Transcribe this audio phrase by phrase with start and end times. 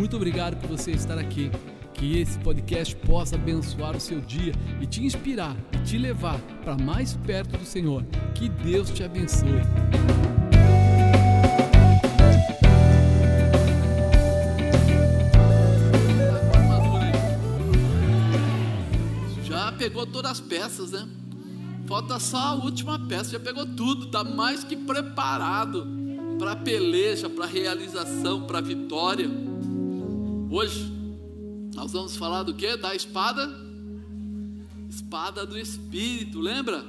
[0.00, 1.50] Muito obrigado por você estar aqui.
[1.92, 6.74] Que esse podcast possa abençoar o seu dia e te inspirar e te levar para
[6.74, 8.02] mais perto do Senhor.
[8.34, 9.60] Que Deus te abençoe.
[19.44, 21.06] Já pegou todas as peças, né?
[21.86, 25.86] Falta só a última peça, já pegou tudo, está mais que preparado
[26.38, 29.49] para a peleja, para a realização, para a vitória.
[30.52, 30.80] Hoje
[31.76, 32.76] nós vamos falar do que?
[32.76, 33.48] Da espada,
[34.90, 36.84] espada do Espírito, lembra?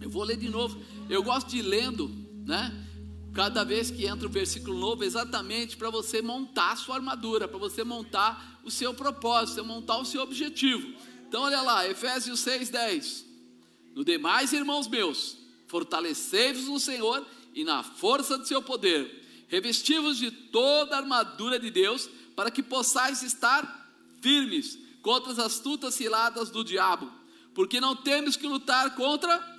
[0.00, 0.82] Eu vou ler de novo.
[1.10, 2.10] Eu gosto de ir lendo,
[2.46, 2.72] né?
[3.34, 7.58] Cada vez que entra um versículo novo, exatamente para você montar a sua armadura, para
[7.58, 10.90] você montar o seu propósito, montar o seu objetivo.
[11.28, 13.26] Então, olha lá, Efésios 6,10.
[13.94, 15.36] No demais, irmãos meus,
[15.66, 21.70] fortalecei-vos no Senhor e na força do seu poder, revestivos de toda a armadura de
[21.70, 23.88] Deus, para que possais estar
[24.20, 27.10] firmes contra as astutas ciladas do diabo,
[27.54, 29.54] porque não temos que lutar contra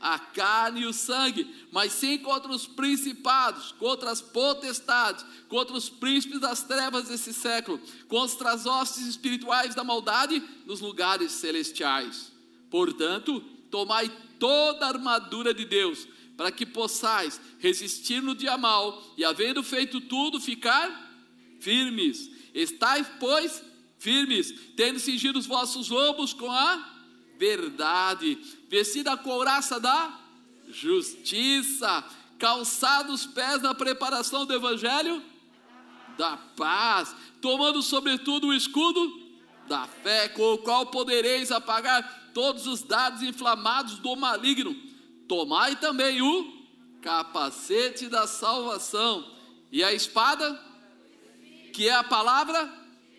[0.00, 5.88] a carne e o sangue, mas sim contra os principados, contra as potestades, contra os
[5.88, 12.30] príncipes das trevas desse século, contra as hostes espirituais da maldade nos lugares celestiais.
[12.70, 13.40] Portanto,
[13.70, 19.60] tomai toda a armadura de Deus, para que possais resistir no dia mal e, havendo
[19.60, 21.07] feito tudo, ficar
[21.60, 22.30] firmes.
[22.54, 23.62] Estais, pois,
[23.98, 26.96] firmes, tendo cingido os vossos lombos com a
[27.38, 30.18] verdade, vestida a couraça da
[30.68, 32.04] justiça,
[32.38, 35.22] calçados os pés na preparação do evangelho
[36.18, 39.28] da paz, tomando sobretudo o escudo
[39.68, 44.74] da fé, com o qual podereis apagar todos os dados inflamados do maligno.
[45.28, 46.58] Tomai também o
[47.00, 49.24] capacete da salvação
[49.70, 50.60] e a espada,
[51.78, 52.68] que é a palavra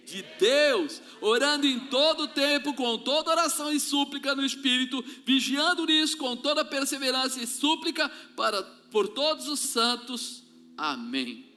[0.03, 6.17] de Deus, orando em todo tempo, com toda oração e súplica no Espírito, vigiando nisso
[6.17, 8.61] com toda perseverança e súplica para,
[8.91, 10.43] por todos os santos.
[10.75, 11.49] Amém.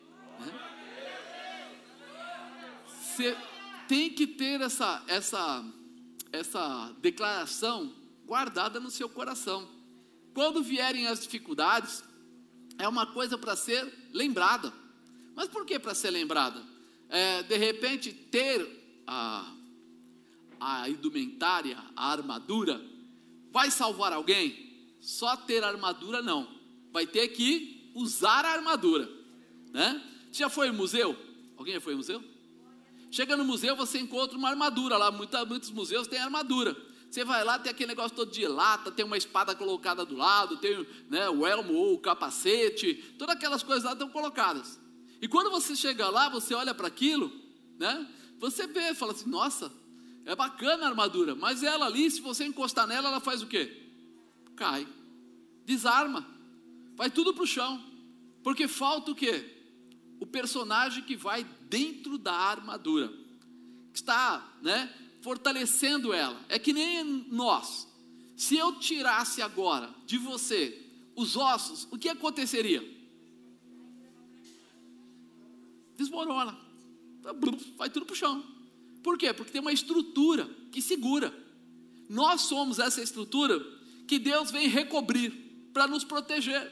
[2.86, 3.36] Você
[3.88, 5.64] tem que ter essa, essa,
[6.30, 7.92] essa declaração
[8.24, 9.69] guardada no seu coração.
[10.32, 12.04] Quando vierem as dificuldades,
[12.78, 14.72] é uma coisa para ser lembrada.
[15.34, 16.70] Mas por que para ser lembrada?
[17.12, 18.66] É, de repente, ter
[19.06, 19.52] a,
[20.58, 22.82] a indumentária, a armadura,
[23.50, 24.96] vai salvar alguém?
[24.98, 26.48] Só ter armadura não.
[26.90, 29.06] Vai ter que usar a armadura.
[29.70, 30.02] Né?
[30.32, 31.14] Já foi ao museu?
[31.54, 32.24] Alguém já foi ao museu?
[33.10, 35.10] Chega no museu, você encontra uma armadura lá.
[35.10, 36.74] Muitos museus têm armadura.
[37.10, 40.56] Você vai lá, tem aquele negócio todo de lata, tem uma espada colocada do lado,
[40.56, 44.80] tem né, o elmo ou o capacete, todas aquelas coisas lá estão colocadas.
[45.22, 47.32] E quando você chega lá, você olha para aquilo,
[47.78, 48.06] né?
[48.38, 49.72] Você vê, fala assim, nossa,
[50.26, 53.90] é bacana a armadura, mas ela ali, se você encostar nela, ela faz o quê?
[54.56, 54.86] Cai,
[55.64, 56.26] desarma,
[56.96, 57.82] vai tudo para o chão,
[58.42, 59.48] porque falta o quê?
[60.20, 63.08] O personagem que vai dentro da armadura,
[63.92, 64.92] que está, né?
[65.22, 66.38] fortalecendo ela.
[66.48, 67.88] É que nem nós.
[68.36, 70.78] Se eu tirasse agora de você
[71.14, 72.82] os ossos, o que aconteceria?
[76.02, 76.56] Desmorona.
[77.76, 78.44] Vai tudo para o chão.
[79.02, 79.32] Por quê?
[79.32, 81.32] Porque tem uma estrutura que segura.
[82.08, 83.58] Nós somos essa estrutura
[84.06, 85.30] que Deus vem recobrir
[85.72, 86.70] para nos proteger.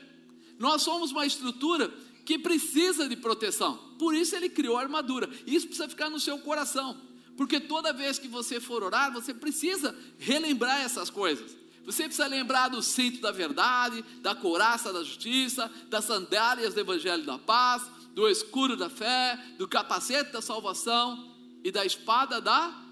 [0.58, 1.92] Nós somos uma estrutura
[2.24, 3.76] que precisa de proteção.
[3.98, 5.28] Por isso ele criou a armadura.
[5.47, 7.00] Isso precisa ficar no seu coração.
[7.36, 11.56] Porque toda vez que você for orar, você precisa relembrar essas coisas.
[11.84, 17.24] Você precisa lembrar do cinto da verdade, da couraça da justiça, das sandálias do evangelho
[17.24, 17.82] da paz,
[18.15, 22.87] do escuro da fé, do capacete da salvação e da espada da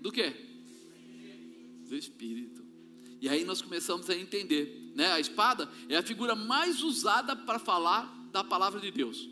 [0.00, 0.34] do quê?
[1.88, 2.62] Do espírito.
[3.20, 5.12] E aí nós começamos a entender, né?
[5.12, 9.28] A espada é a figura mais usada para falar da palavra de Deus.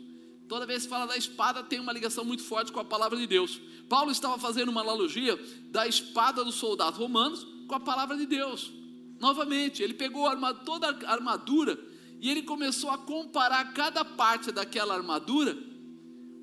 [0.47, 3.27] Toda vez que fala da espada, tem uma ligação muito forte com a palavra de
[3.27, 3.59] Deus.
[3.89, 5.37] Paulo estava fazendo uma analogia
[5.69, 8.71] da espada dos soldados romanos com a palavra de Deus.
[9.19, 10.25] Novamente, ele pegou
[10.65, 11.77] toda a armadura
[12.21, 15.57] e ele começou a comparar cada parte daquela armadura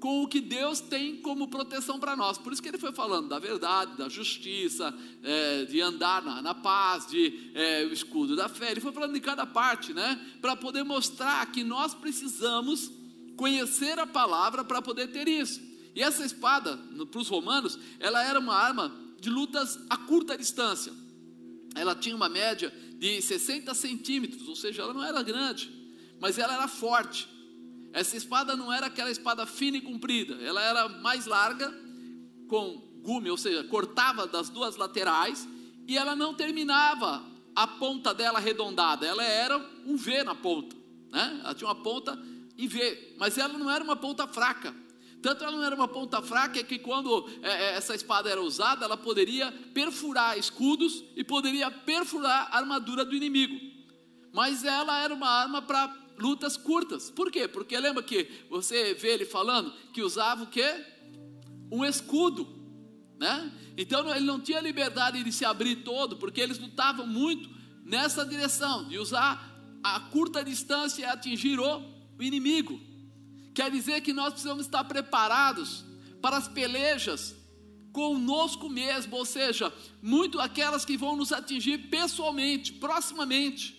[0.00, 2.36] com o que Deus tem como proteção para nós.
[2.36, 4.92] Por isso que ele foi falando da verdade, da justiça,
[5.22, 8.72] é, de andar na, na paz, de é, o escudo da fé.
[8.72, 10.20] Ele foi falando de cada parte, né?
[10.40, 12.90] Para poder mostrar que nós precisamos
[13.36, 15.60] conhecer a palavra para poder ter isso.
[15.94, 16.76] E essa espada,
[17.10, 20.92] para os romanos, ela era uma arma de lutas a curta distância.
[21.74, 25.70] Ela tinha uma média de 60 centímetros, ou seja, ela não era grande,
[26.20, 27.28] mas ela era forte.
[27.92, 31.72] essa espada não era aquela espada fina e comprida, ela era mais larga,
[32.48, 35.48] com gume, ou seja, cortava das duas laterais,
[35.86, 37.24] e ela não terminava
[37.54, 40.76] a ponta dela arredondada, ela era um V na ponta,
[41.10, 41.40] né?
[41.42, 42.18] Ela tinha uma ponta
[42.56, 44.74] em V, mas ela não era uma ponta fraca.
[45.22, 48.84] Tanto ela não era uma ponta fraca que quando é, é, essa espada era usada,
[48.84, 53.58] ela poderia perfurar escudos e poderia perfurar a armadura do inimigo.
[54.32, 57.10] Mas ela era uma arma para lutas curtas.
[57.10, 57.48] Por quê?
[57.48, 60.84] Porque lembra que você vê ele falando que usava o quê?
[61.70, 62.46] Um escudo,
[63.18, 63.52] né?
[63.76, 67.48] Então ele não tinha liberdade de se abrir todo, porque eles lutavam muito
[67.84, 71.82] nessa direção, de usar a curta distância e atingir o
[72.20, 72.87] inimigo.
[73.58, 75.84] Quer dizer que nós precisamos estar preparados
[76.22, 77.34] para as pelejas
[77.92, 83.74] conosco mesmo, ou seja, muito aquelas que vão nos atingir pessoalmente, proximamente.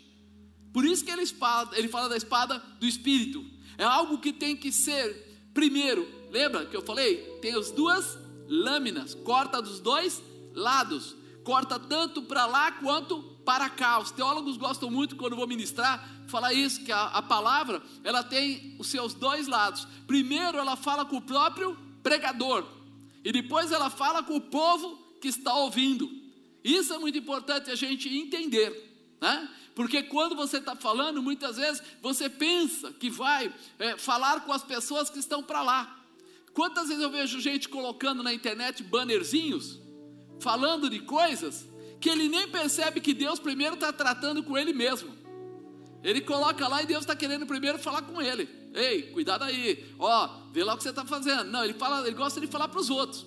[0.73, 3.41] Por isso que ele fala, ele fala da espada do espírito.
[3.77, 6.05] É algo que tem que ser primeiro.
[6.29, 7.15] Lembra que eu falei?
[7.41, 8.17] Tem as duas
[8.49, 10.21] lâminas, corta dos dois
[10.53, 11.15] lados,
[11.45, 13.97] corta tanto para lá quanto para cá.
[13.97, 18.75] Os teólogos gostam muito quando vou ministrar falar isso, que a, a palavra, ela tem
[18.77, 19.87] os seus dois lados.
[20.05, 22.63] Primeiro, ela fala com o próprio pregador,
[23.25, 26.07] e depois ela fala com o povo que está ouvindo.
[26.63, 29.49] Isso é muito importante a gente entender, né?
[29.73, 34.63] Porque quando você está falando, muitas vezes você pensa que vai é, falar com as
[34.63, 35.99] pessoas que estão para lá.
[36.53, 39.79] Quantas vezes eu vejo gente colocando na internet bannerzinhos,
[40.39, 41.67] falando de coisas,
[41.99, 45.17] que ele nem percebe que Deus primeiro está tratando com ele mesmo.
[46.03, 48.47] Ele coloca lá e Deus está querendo primeiro falar com ele.
[48.73, 51.45] Ei, cuidado aí, ó, vê lá o que você está fazendo.
[51.45, 53.25] Não, ele fala, ele gosta de falar para os outros.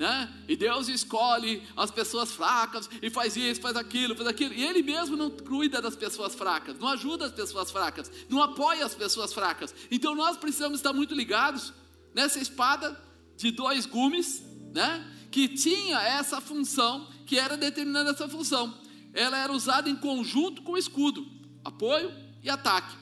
[0.00, 0.34] Né?
[0.48, 4.54] E Deus escolhe as pessoas fracas e faz isso, faz aquilo, faz aquilo.
[4.54, 8.86] E Ele mesmo não cuida das pessoas fracas, não ajuda as pessoas fracas, não apoia
[8.86, 9.74] as pessoas fracas.
[9.90, 11.74] Então nós precisamos estar muito ligados
[12.14, 12.98] nessa espada
[13.36, 14.42] de dois gumes,
[14.72, 15.06] né?
[15.30, 18.76] Que tinha essa função, que era determinada essa função.
[19.14, 21.24] Ela era usada em conjunto com o escudo
[21.64, 22.12] apoio
[22.42, 22.92] e ataque.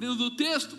[0.00, 0.76] No texto,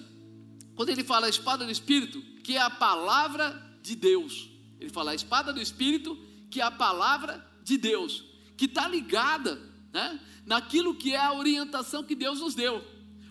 [0.76, 4.50] quando ele fala a espada do Espírito, que é a palavra de Deus,
[4.82, 6.18] ele fala a espada do Espírito,
[6.52, 8.26] que é a palavra de Deus,
[8.58, 9.56] que está ligada
[9.94, 12.84] né, naquilo que é a orientação que Deus nos deu.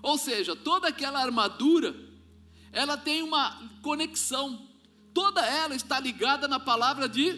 [0.03, 1.95] Ou seja, toda aquela armadura,
[2.73, 3.51] ela tem uma
[3.83, 4.67] conexão,
[5.13, 7.35] toda ela está ligada na palavra de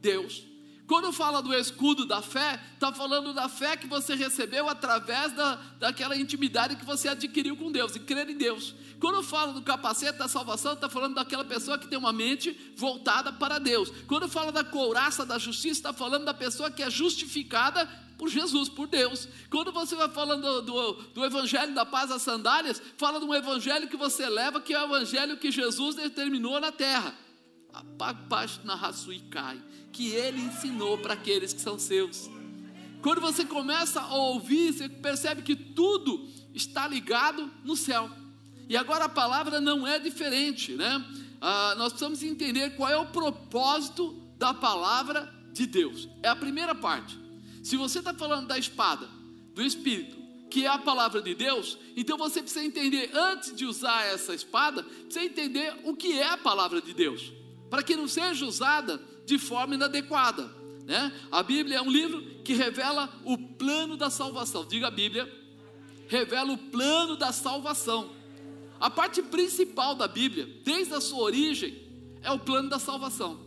[0.00, 0.53] Deus.
[0.86, 5.54] Quando fala do escudo da fé, está falando da fé que você recebeu através da,
[5.78, 8.74] daquela intimidade que você adquiriu com Deus e crer em Deus.
[9.00, 13.32] Quando fala do capacete da salvação, está falando daquela pessoa que tem uma mente voltada
[13.32, 13.90] para Deus.
[14.06, 17.88] Quando fala da couraça da justiça, está falando da pessoa que é justificada
[18.18, 19.26] por Jesus, por Deus.
[19.50, 23.34] Quando você vai falando do, do, do, Evangelho da paz às sandálias, fala de um
[23.34, 27.14] Evangelho que você leva, que é o Evangelho que Jesus determinou na terra.
[27.74, 29.60] Abaixo na raçui cai
[29.92, 32.30] que ele ensinou para aqueles que são seus.
[33.02, 38.10] Quando você começa a ouvir, você percebe que tudo está ligado no céu.
[38.68, 41.04] E agora a palavra não é diferente, né?
[41.40, 46.08] Ah, nós precisamos entender qual é o propósito da palavra de Deus.
[46.22, 47.18] É a primeira parte.
[47.62, 49.08] Se você está falando da espada,
[49.54, 50.16] do Espírito,
[50.50, 54.82] que é a palavra de Deus, então você precisa entender, antes de usar essa espada,
[54.82, 57.32] precisa entender o que é a palavra de Deus,
[57.74, 60.48] para que não seja usada de forma inadequada.
[60.86, 61.12] Né?
[61.28, 64.64] A Bíblia é um livro que revela o plano da salvação.
[64.64, 65.28] Diga a Bíblia,
[66.06, 68.12] revela o plano da salvação.
[68.78, 71.76] A parte principal da Bíblia, desde a sua origem,
[72.22, 73.40] é o plano da salvação.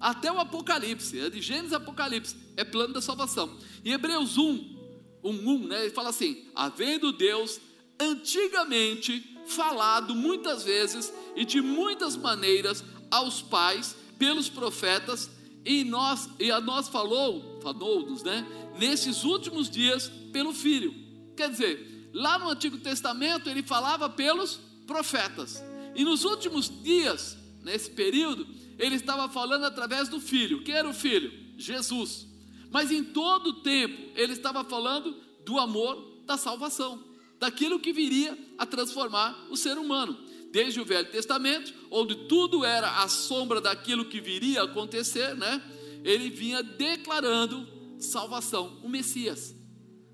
[0.00, 3.58] Até o Apocalipse, é de Gênesis Apocalipse, é plano da salvação.
[3.84, 4.76] Em Hebreus 1,
[5.22, 7.60] 1, 1 né, ele fala assim: havendo Deus
[8.00, 15.30] antigamente falado muitas vezes e de muitas maneiras aos pais pelos profetas
[15.64, 18.46] e nós e a nós falou, falou-nos, né?
[18.78, 20.94] Nesses últimos dias pelo Filho.
[21.36, 25.62] Quer dizer, lá no Antigo Testamento ele falava pelos profetas.
[25.94, 28.46] E nos últimos dias, nesse período,
[28.78, 30.62] ele estava falando através do Filho.
[30.62, 31.32] Quem era o Filho?
[31.56, 32.26] Jesus.
[32.70, 37.02] Mas em todo o tempo ele estava falando do amor da salvação,
[37.38, 43.02] daquilo que viria a transformar o ser humano desde o Velho Testamento, onde tudo era
[43.02, 45.62] a sombra daquilo que viria a acontecer, né?
[46.04, 47.66] Ele vinha declarando
[47.98, 49.54] salvação, o Messias.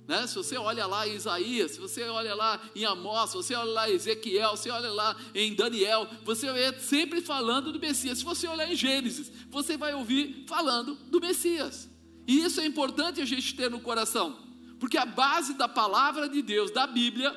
[0.06, 0.26] Né?
[0.26, 3.70] Se você olha lá em Isaías, se você olha lá em Amós, se você olha
[3.70, 8.18] lá em Ezequiel, se você olha lá em Daniel, você vê sempre falando do Messias.
[8.18, 11.88] Se você olhar em Gênesis, você vai ouvir falando do Messias.
[12.26, 14.38] E isso é importante a gente ter no coração,
[14.78, 17.34] porque a base da palavra de Deus, da Bíblia,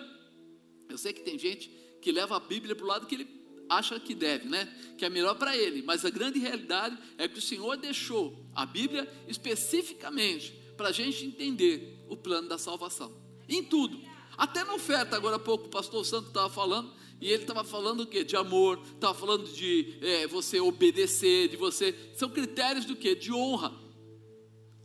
[0.90, 1.70] eu sei que tem gente
[2.08, 3.28] que leva a Bíblia para o lado que ele
[3.68, 4.74] acha que deve, né?
[4.98, 5.82] Que é melhor para ele.
[5.82, 11.26] Mas a grande realidade é que o Senhor deixou a Bíblia especificamente para a gente
[11.26, 13.12] entender o plano da salvação.
[13.50, 14.00] Em tudo.
[14.38, 18.04] Até na oferta, agora há pouco o pastor Santo estava falando, e ele estava falando
[18.04, 18.24] o quê?
[18.24, 21.94] De amor, estava falando de é, você obedecer, de você.
[22.16, 23.16] São critérios do quê?
[23.16, 23.74] De honra.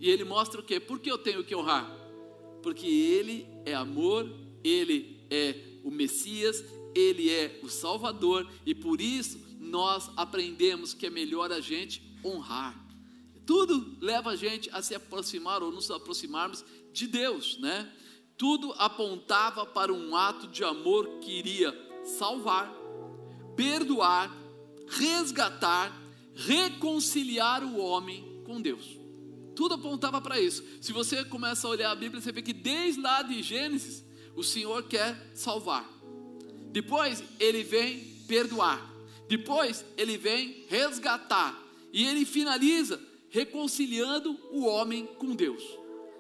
[0.01, 0.81] E ele mostra o quê?
[0.81, 1.89] Por que eu tenho que honrar?
[2.65, 4.29] Porque ele é amor,
[4.65, 6.65] ele é o Messias,
[6.95, 12.79] ele é o Salvador, e por isso nós aprendemos que é melhor a gente honrar.
[13.47, 17.91] Tudo leva a gente a se aproximar ou nos aproximarmos de Deus, né?
[18.37, 21.73] Tudo apontava para um ato de amor que iria
[22.05, 22.73] salvar,
[23.57, 24.35] perdoar,
[24.89, 25.93] resgatar,
[26.35, 28.99] reconciliar o homem com Deus.
[29.55, 30.65] Tudo apontava para isso.
[30.81, 34.43] Se você começa a olhar a Bíblia, você vê que desde lá de Gênesis, o
[34.43, 35.89] Senhor quer salvar.
[36.73, 38.91] Depois ele vem perdoar.
[39.29, 41.63] Depois ele vem resgatar.
[41.93, 43.01] E ele finaliza
[43.31, 45.63] reconciliando o homem com Deus.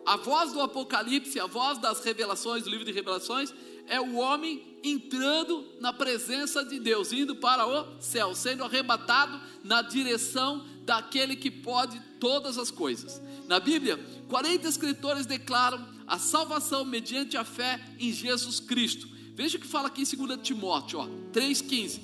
[0.04, 3.54] A voz do Apocalipse, a voz das revelações, do livro de revelações,
[3.87, 9.82] é o homem entrando na presença de Deus, indo para o céu, sendo arrebatado na
[9.82, 13.21] direção daquele que pode todas as coisas.
[13.47, 19.12] Na Bíblia, 40 escritores declaram a salvação mediante a fé em Jesus Cristo.
[19.34, 21.00] Veja o que fala aqui em 2 Timóteo
[21.32, 22.00] 3,15.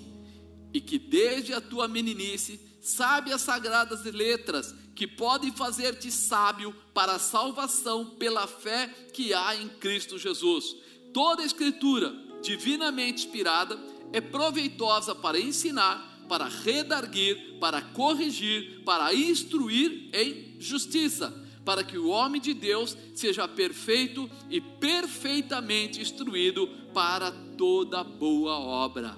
[0.72, 7.12] E que desde a tua meninice sabe as sagradas letras que podem fazer-te sábio para
[7.12, 10.76] a salvação pela fé que há em Cristo Jesus.
[11.12, 13.78] Toda a escritura divinamente inspirada
[14.12, 21.32] é proveitosa para ensinar, para redarguir, para corrigir, para instruir em justiça,
[21.68, 29.14] para que o homem de Deus seja perfeito e perfeitamente instruído para toda boa obra.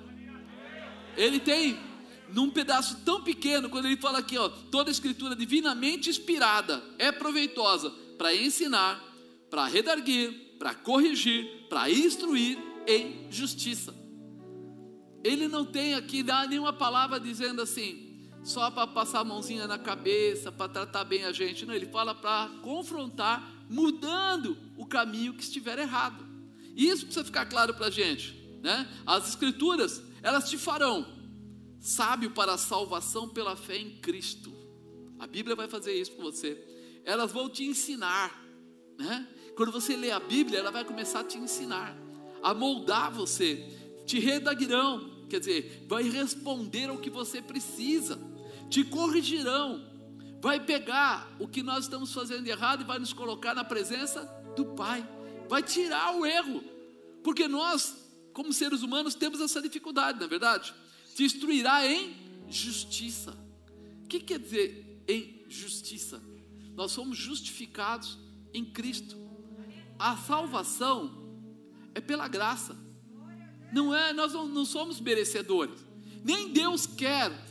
[1.16, 1.78] Ele tem
[2.30, 7.88] num pedaço tão pequeno, quando ele fala aqui, ó, toda escritura divinamente inspirada é proveitosa
[8.18, 9.00] para ensinar,
[9.48, 13.94] para redarguir, para corrigir, para instruir em justiça.
[15.22, 18.09] Ele não tem aqui nenhuma palavra dizendo assim,
[18.42, 21.66] só para passar a mãozinha na cabeça, para tratar bem a gente.
[21.66, 26.26] Não, ele fala para confrontar, mudando o caminho que estiver errado.
[26.74, 28.34] E isso precisa ficar claro para a gente.
[28.62, 28.88] Né?
[29.06, 31.20] As escrituras, elas te farão
[31.80, 34.52] sábio para a salvação pela fé em Cristo.
[35.18, 36.62] A Bíblia vai fazer isso com você.
[37.04, 38.44] Elas vão te ensinar.
[38.98, 39.26] Né?
[39.56, 41.96] Quando você lê a Bíblia, ela vai começar a te ensinar,
[42.42, 43.66] a moldar você
[44.06, 48.18] te redaguirão, quer dizer, vai responder ao que você precisa,
[48.70, 49.84] te corrigirão,
[50.40, 54.22] vai pegar o que nós estamos fazendo errado e vai nos colocar na presença
[54.56, 55.06] do Pai,
[55.48, 56.62] vai tirar o erro,
[57.22, 57.96] porque nós,
[58.32, 60.72] como seres humanos, temos essa dificuldade, não é verdade?
[61.14, 62.14] Te instruirá em
[62.48, 63.36] justiça.
[64.04, 66.22] O que quer dizer em justiça?
[66.74, 68.16] Nós somos justificados
[68.54, 69.16] em Cristo.
[69.98, 71.28] A salvação
[71.94, 72.76] é pela graça.
[73.72, 75.84] Não é, nós não, não somos merecedores.
[76.24, 77.49] Nem Deus quer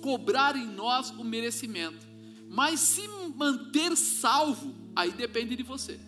[0.00, 2.06] cobrar em nós o merecimento.
[2.48, 6.00] Mas se manter salvo, aí depende de você.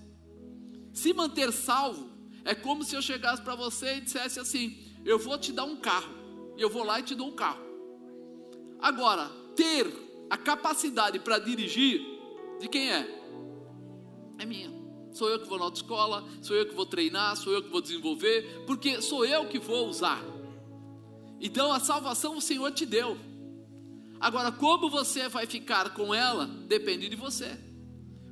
[0.93, 2.11] Se manter salvo,
[2.45, 5.77] é como se eu chegasse para você e dissesse assim: Eu vou te dar um
[5.77, 6.13] carro.
[6.59, 7.63] Eu vou lá e te dou um carro.
[8.81, 9.87] Agora, ter
[10.29, 12.01] a capacidade para dirigir,
[12.61, 13.23] de quem é?
[14.39, 14.73] É minha.
[15.13, 17.83] Sou eu que vou na autoescola, sou eu que vou treinar, sou eu que vou
[17.83, 20.23] desenvolver, porque sou eu que vou usar.
[21.41, 23.17] Então a salvação o Senhor te deu.
[24.23, 27.59] Agora, como você vai ficar com ela, depende de você.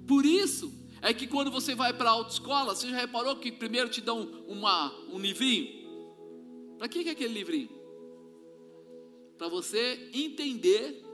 [0.06, 3.90] Por isso é que quando você vai para a autoescola, você já reparou que primeiro
[3.90, 5.68] te dão uma, um livrinho?
[6.78, 7.68] Para que, é aquele livrinho?
[9.36, 11.04] Para você entender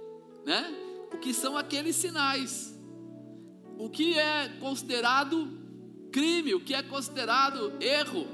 [0.44, 0.72] né,
[1.12, 2.76] o que são aqueles sinais
[3.78, 5.48] o que é considerado
[6.10, 8.26] crime, o que é considerado erro,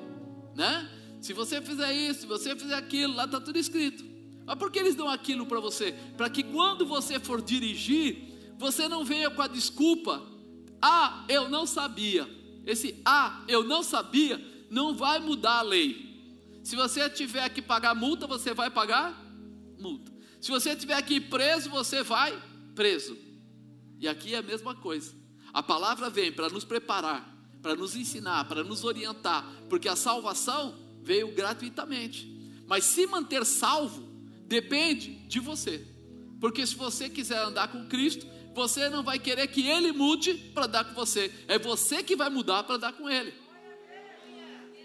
[0.54, 0.88] né?
[1.20, 4.04] Se você fizer isso, se você fizer aquilo, lá está tudo escrito.
[4.52, 5.92] Mas por que eles dão aquilo para você?
[6.14, 10.22] Para que quando você for dirigir, você não venha com a desculpa,
[10.82, 12.28] ah, eu não sabia.
[12.66, 16.60] Esse ah, eu não sabia, não vai mudar a lei.
[16.62, 19.18] Se você tiver que pagar multa, você vai pagar
[19.78, 20.12] multa.
[20.38, 22.38] Se você tiver que ir preso, você vai
[22.74, 23.16] preso.
[23.98, 25.14] E aqui é a mesma coisa.
[25.50, 27.26] A palavra vem para nos preparar,
[27.62, 32.30] para nos ensinar, para nos orientar, porque a salvação veio gratuitamente.
[32.66, 34.11] Mas se manter salvo
[34.52, 35.82] depende de você.
[36.38, 40.66] Porque se você quiser andar com Cristo, você não vai querer que Ele mude para
[40.66, 41.32] dar com você.
[41.48, 43.32] É você que vai mudar para dar com Ele.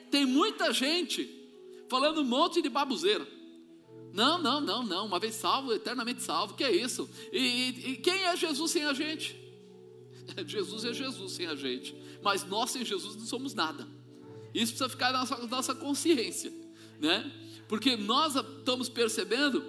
[0.09, 1.29] Tem muita gente
[1.89, 3.27] falando um monte de babuzeira.
[4.13, 5.05] Não, não, não, não.
[5.05, 6.53] Uma vez salvo, eternamente salvo.
[6.53, 7.09] Que é isso?
[7.33, 9.35] E, e, e quem é Jesus sem a gente?
[10.47, 11.93] Jesus é Jesus sem a gente.
[12.23, 13.85] Mas nós sem Jesus não somos nada.
[14.53, 16.53] Isso precisa ficar na nossa, nossa consciência,
[17.01, 17.29] né?
[17.67, 19.63] Porque nós estamos percebendo,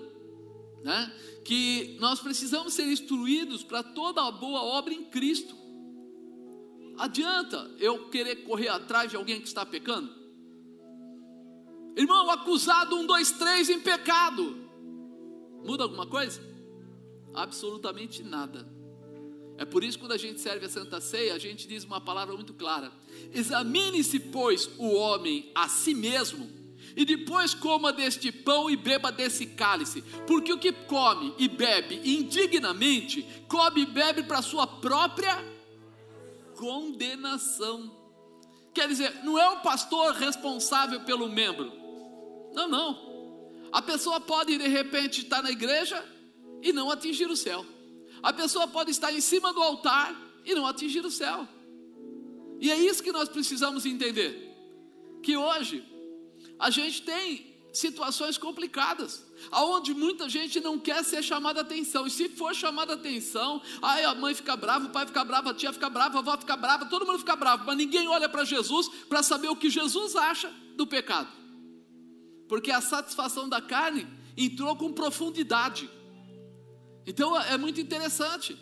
[0.83, 1.13] né?
[1.45, 5.57] Que nós precisamos ser instruídos para toda a boa obra em Cristo.
[6.97, 10.13] Adianta eu querer correr atrás de alguém que está pecando?
[11.97, 14.57] Irmão, acusado um, dois, três em pecado.
[15.65, 16.41] Muda alguma coisa?
[17.35, 18.69] Absolutamente nada.
[19.57, 22.01] É por isso que quando a gente serve a Santa Ceia, a gente diz uma
[22.01, 22.93] palavra muito clara:
[23.33, 26.49] Examine-se, pois, o homem a si mesmo,
[26.99, 32.01] e depois coma deste pão e beba desse cálice, porque o que come e bebe
[32.05, 35.39] indignamente, come e bebe para sua própria
[36.57, 37.97] condenação.
[38.75, 41.73] Quer dizer, não é o pastor responsável pelo membro.
[42.53, 43.09] Não, não.
[43.71, 46.05] A pessoa pode de repente estar na igreja
[46.61, 47.65] e não atingir o céu.
[48.21, 51.47] A pessoa pode estar em cima do altar e não atingir o céu.
[52.59, 54.53] E é isso que nós precisamos entender.
[55.23, 55.97] Que hoje
[56.59, 62.07] a gente tem situações complicadas, aonde muita gente não quer ser chamada atenção.
[62.07, 65.55] E se for chamada atenção, aí a mãe fica brava, o pai fica bravo, a
[65.55, 68.45] tia fica brava, a avó fica brava, todo mundo fica bravo, mas ninguém olha para
[68.45, 71.29] Jesus para saber o que Jesus acha do pecado.
[72.49, 75.89] Porque a satisfação da carne entrou com profundidade.
[77.07, 78.59] Então é muito interessante.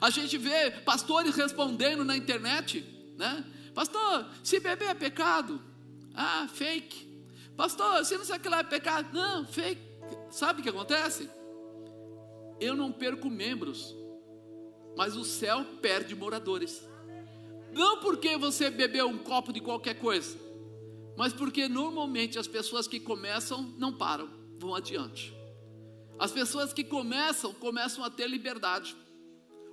[0.00, 2.84] A gente vê pastores respondendo na internet,
[3.16, 3.44] né?
[3.74, 5.62] Pastor, se beber é pecado.
[6.14, 7.07] Ah, fake.
[7.58, 9.12] Pastor, se não sei o que lá é pecado.
[9.12, 9.82] Não, fake.
[10.30, 11.28] Sabe o que acontece?
[12.60, 13.96] Eu não perco membros,
[14.96, 16.88] mas o céu perde moradores.
[17.72, 20.38] Não porque você bebeu um copo de qualquer coisa,
[21.16, 25.36] mas porque normalmente as pessoas que começam não param, vão adiante.
[26.16, 28.96] As pessoas que começam, começam a ter liberdade.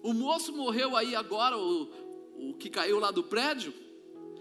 [0.01, 3.71] O moço morreu aí agora, o, o que caiu lá do prédio,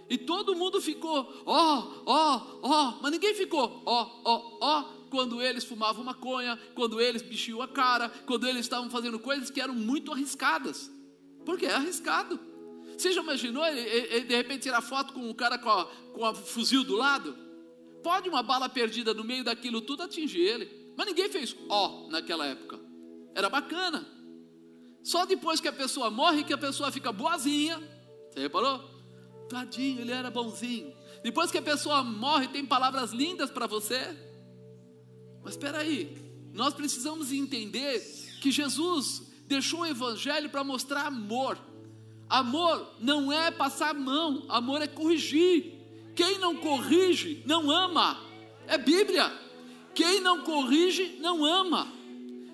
[0.09, 5.65] e todo mundo ficou, ó, ó, ó, mas ninguém ficou, ó, ó, ó, quando eles
[5.65, 10.13] fumavam maconha, quando eles bichiam a cara, quando eles estavam fazendo coisas que eram muito
[10.13, 10.91] arriscadas,
[11.45, 12.39] porque é arriscado.
[12.97, 16.25] Você já imaginou ele, ele, de repente tirar foto com o cara com a, com
[16.25, 17.37] a fuzil do lado?
[18.03, 20.93] Pode uma bala perdida no meio daquilo tudo atingir ele.
[20.97, 22.79] Mas ninguém fez ó naquela época.
[23.35, 24.07] Era bacana.
[25.03, 27.83] Só depois que a pessoa morre que a pessoa fica boazinha.
[28.31, 28.94] Você reparou?
[29.49, 30.93] Tadinho, ele era bonzinho.
[31.23, 34.17] Depois que a pessoa morre, tem palavras lindas para você.
[35.43, 36.17] Mas espera aí,
[36.53, 38.01] nós precisamos entender
[38.41, 41.59] que Jesus deixou o evangelho para mostrar amor.
[42.29, 45.75] Amor não é passar a mão, amor é corrigir.
[46.15, 48.21] Quem não corrige não ama.
[48.67, 49.31] É Bíblia.
[49.95, 51.93] Quem não corrige, não ama.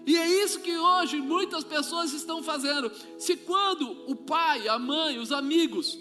[0.07, 2.90] E é isso que hoje muitas pessoas estão fazendo.
[3.18, 5.98] Se quando o pai, a mãe, os amigos,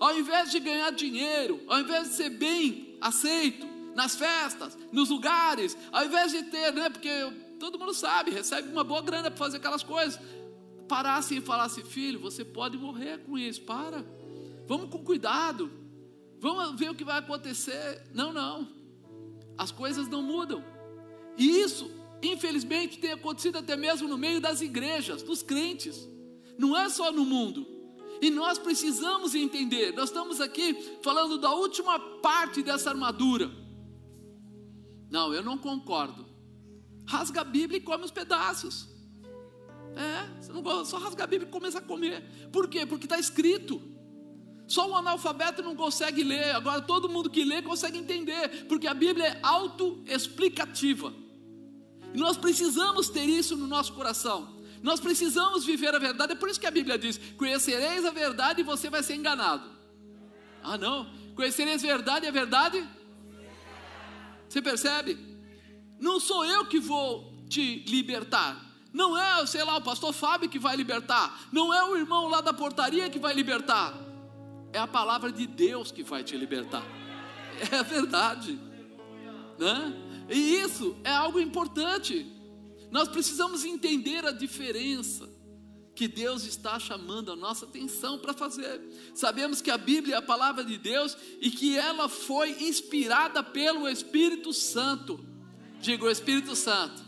[0.00, 5.76] ao invés de ganhar dinheiro, ao invés de ser bem aceito nas festas, nos lugares,
[5.90, 7.10] ao invés de ter, né, porque
[7.58, 10.20] todo mundo sabe, recebe uma boa grana para fazer aquelas coisas,
[10.88, 14.04] parassem e falassem, filho, você pode morrer com isso, para,
[14.66, 15.70] vamos com cuidado,
[16.40, 18.02] vamos ver o que vai acontecer.
[18.14, 18.68] Não, não,
[19.56, 20.64] as coisas não mudam.
[21.36, 21.90] E isso,
[22.22, 26.08] infelizmente, tem acontecido até mesmo no meio das igrejas, dos crentes.
[26.56, 27.77] Não é só no mundo.
[28.20, 29.94] E nós precisamos entender.
[29.94, 33.50] Nós estamos aqui falando da última parte dessa armadura.
[35.10, 36.26] Não, eu não concordo.
[37.06, 38.88] Rasga a Bíblia e come os pedaços.
[39.96, 42.22] É, você não gosta, só rasga a Bíblia e começa a comer.
[42.52, 42.84] Por quê?
[42.84, 43.80] Porque está escrito.
[44.66, 48.92] Só um analfabeto não consegue ler, agora todo mundo que lê consegue entender, porque a
[48.92, 51.12] Bíblia é autoexplicativa.
[52.12, 54.57] E nós precisamos ter isso no nosso coração.
[54.82, 56.32] Nós precisamos viver a verdade.
[56.32, 59.68] É por isso que a Bíblia diz: Conhecereis a verdade e você vai ser enganado.
[60.62, 61.10] Ah, não.
[61.34, 62.86] Conhecereis a verdade e a verdade.
[64.48, 65.18] Você percebe?
[66.00, 68.64] Não sou eu que vou te libertar.
[68.92, 71.48] Não é, sei lá, o pastor Fábio que vai libertar.
[71.52, 73.94] Não é o irmão lá da portaria que vai libertar.
[74.72, 76.84] É a palavra de Deus que vai te libertar.
[77.72, 78.58] É a verdade.
[79.58, 79.92] Né?
[80.28, 82.37] E isso é algo importante.
[82.90, 85.28] Nós precisamos entender a diferença
[85.98, 88.80] que Deus está chamando a nossa atenção para fazer.
[89.16, 93.88] Sabemos que a Bíblia é a palavra de Deus e que ela foi inspirada pelo
[93.88, 95.18] Espírito Santo.
[95.80, 97.02] Digo, o Espírito Santo.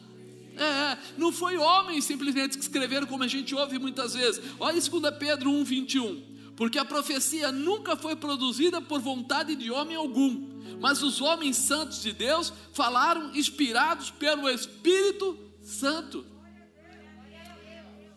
[0.56, 4.42] É, não foi homens simplesmente que escreveram como a gente ouve muitas vezes.
[4.58, 6.30] Olha 2 Pedro 1, 21.
[6.56, 10.48] Porque a profecia nunca foi produzida por vontade de homem algum
[10.80, 15.49] Mas os homens santos de Deus falaram inspirados pelo Espírito Santo.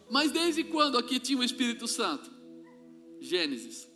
[0.10, 2.32] Mas desde quando aqui tinha o Espírito Santo?
[3.22, 3.88] Gênesis.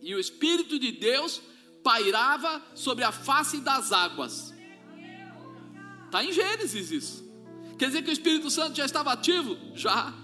[0.00, 1.40] E o Espírito de Deus
[1.82, 4.52] pairava sobre a face das águas.
[6.06, 7.24] Está em Gênesis isso.
[7.78, 9.56] Quer dizer que o Espírito Santo já estava ativo?
[9.74, 10.14] Já.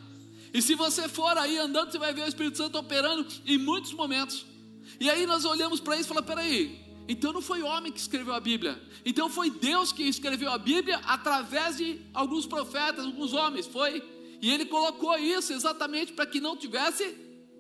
[0.53, 3.93] E se você for aí andando, você vai ver o Espírito Santo operando em muitos
[3.93, 4.47] momentos.
[4.99, 8.35] E aí nós olhamos para isso e falamos: peraí, então não foi homem que escreveu
[8.35, 13.67] a Bíblia, então foi Deus que escreveu a Bíblia através de alguns profetas, alguns homens,
[13.67, 14.03] foi.
[14.41, 17.15] E ele colocou isso exatamente para que não tivesse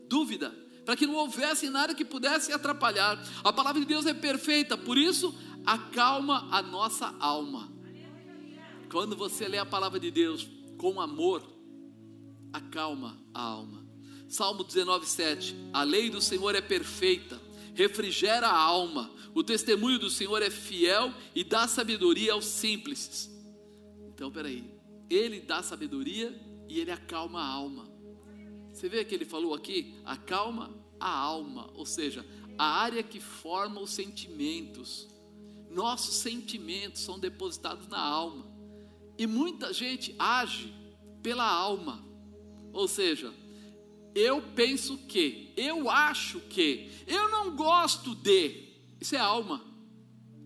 [0.09, 0.51] dúvida,
[0.85, 3.23] para que não houvesse nada que pudesse atrapalhar.
[3.45, 7.71] A palavra de Deus é perfeita, por isso acalma a nossa alma.
[8.91, 11.43] Quando você lê a palavra de Deus com amor,
[12.53, 13.87] acalma a alma.
[14.29, 15.55] Salmo 19:7.
[15.73, 17.40] A lei do Senhor é perfeita,
[17.75, 19.11] refrigera a alma.
[19.35, 23.31] O testemunho do Senhor é fiel e dá sabedoria aos simples.
[24.09, 24.65] Então, peraí,
[25.09, 27.91] ele dá sabedoria e ele acalma a alma.
[28.73, 29.95] Você vê que ele falou aqui?
[30.05, 32.25] Acalma a alma, ou seja,
[32.57, 35.09] a área que forma os sentimentos.
[35.71, 38.47] Nossos sentimentos são depositados na alma.
[39.17, 40.73] E muita gente age
[41.23, 42.05] pela alma.
[42.73, 43.33] Ou seja,
[44.15, 48.69] eu penso que, eu acho que, eu não gosto de.
[49.01, 49.63] Isso é alma.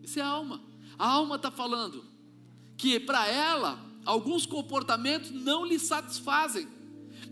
[0.03, 0.61] Isso é alma.
[0.98, 2.05] A alma está falando
[2.77, 6.68] que para ela alguns comportamentos não lhe satisfazem.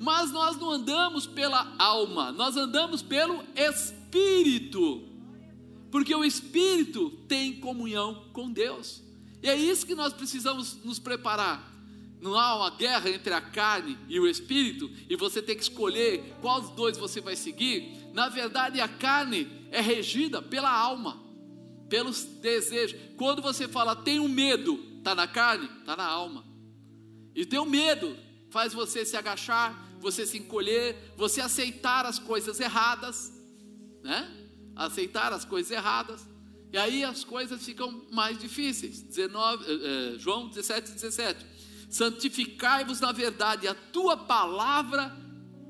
[0.01, 5.09] Mas nós não andamos pela alma, nós andamos pelo espírito.
[5.91, 9.03] Porque o espírito tem comunhão com Deus.
[9.43, 11.72] E é isso que nós precisamos nos preparar.
[12.23, 16.37] Não há uma guerra entre a carne e o espírito, e você tem que escolher
[16.41, 17.99] qual dos dois você vai seguir.
[18.15, 21.21] Na verdade, a carne é regida pela alma,
[21.89, 22.97] pelos desejos.
[23.17, 26.45] Quando você fala tenho medo, está na carne, está na alma.
[27.35, 28.17] E teu medo
[28.51, 33.33] faz você se agachar, você se encolher, você aceitar as coisas erradas,
[34.01, 34.31] né?
[34.77, 36.25] Aceitar as coisas erradas.
[36.73, 39.03] E aí as coisas ficam mais difíceis.
[39.03, 41.52] 19, eh, João 17, 17.
[41.93, 45.15] Santificai-vos na verdade, a tua palavra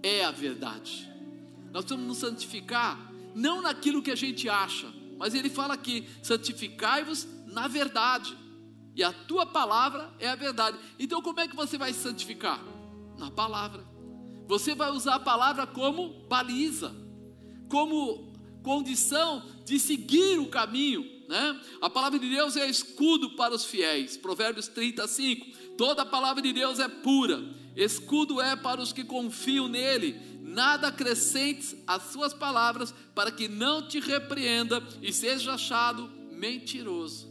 [0.04, 1.10] é a verdade.
[1.72, 2.96] Nós precisamos nos santificar,
[3.34, 4.86] não naquilo que a gente acha,
[5.18, 8.38] mas ele fala aqui: santificai-vos na verdade,
[8.94, 10.78] e a tua palavra é a verdade.
[10.96, 12.62] Então, como é que você vai se santificar?
[13.18, 13.84] Na palavra.
[14.46, 16.94] Você vai usar a palavra como baliza,
[17.68, 18.32] como
[18.62, 21.04] condição de seguir o caminho.
[21.28, 21.60] Né?
[21.80, 24.16] A palavra de Deus é escudo para os fiéis.
[24.16, 25.61] Provérbios 35.
[25.82, 27.42] Toda a palavra de Deus é pura.
[27.74, 30.14] Escudo é para os que confiam nele.
[30.40, 37.28] Nada acrescentes às suas palavras, para que não te repreenda e seja achado mentiroso.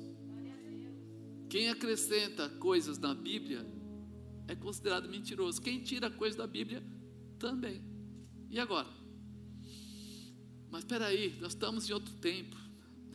[1.50, 3.66] Quem acrescenta coisas na Bíblia
[4.50, 5.62] é considerado mentiroso.
[5.62, 6.84] Quem tira coisas da Bíblia
[7.40, 7.82] também.
[8.50, 8.90] E agora?
[10.70, 12.58] Mas espera aí, nós estamos em outro tempo.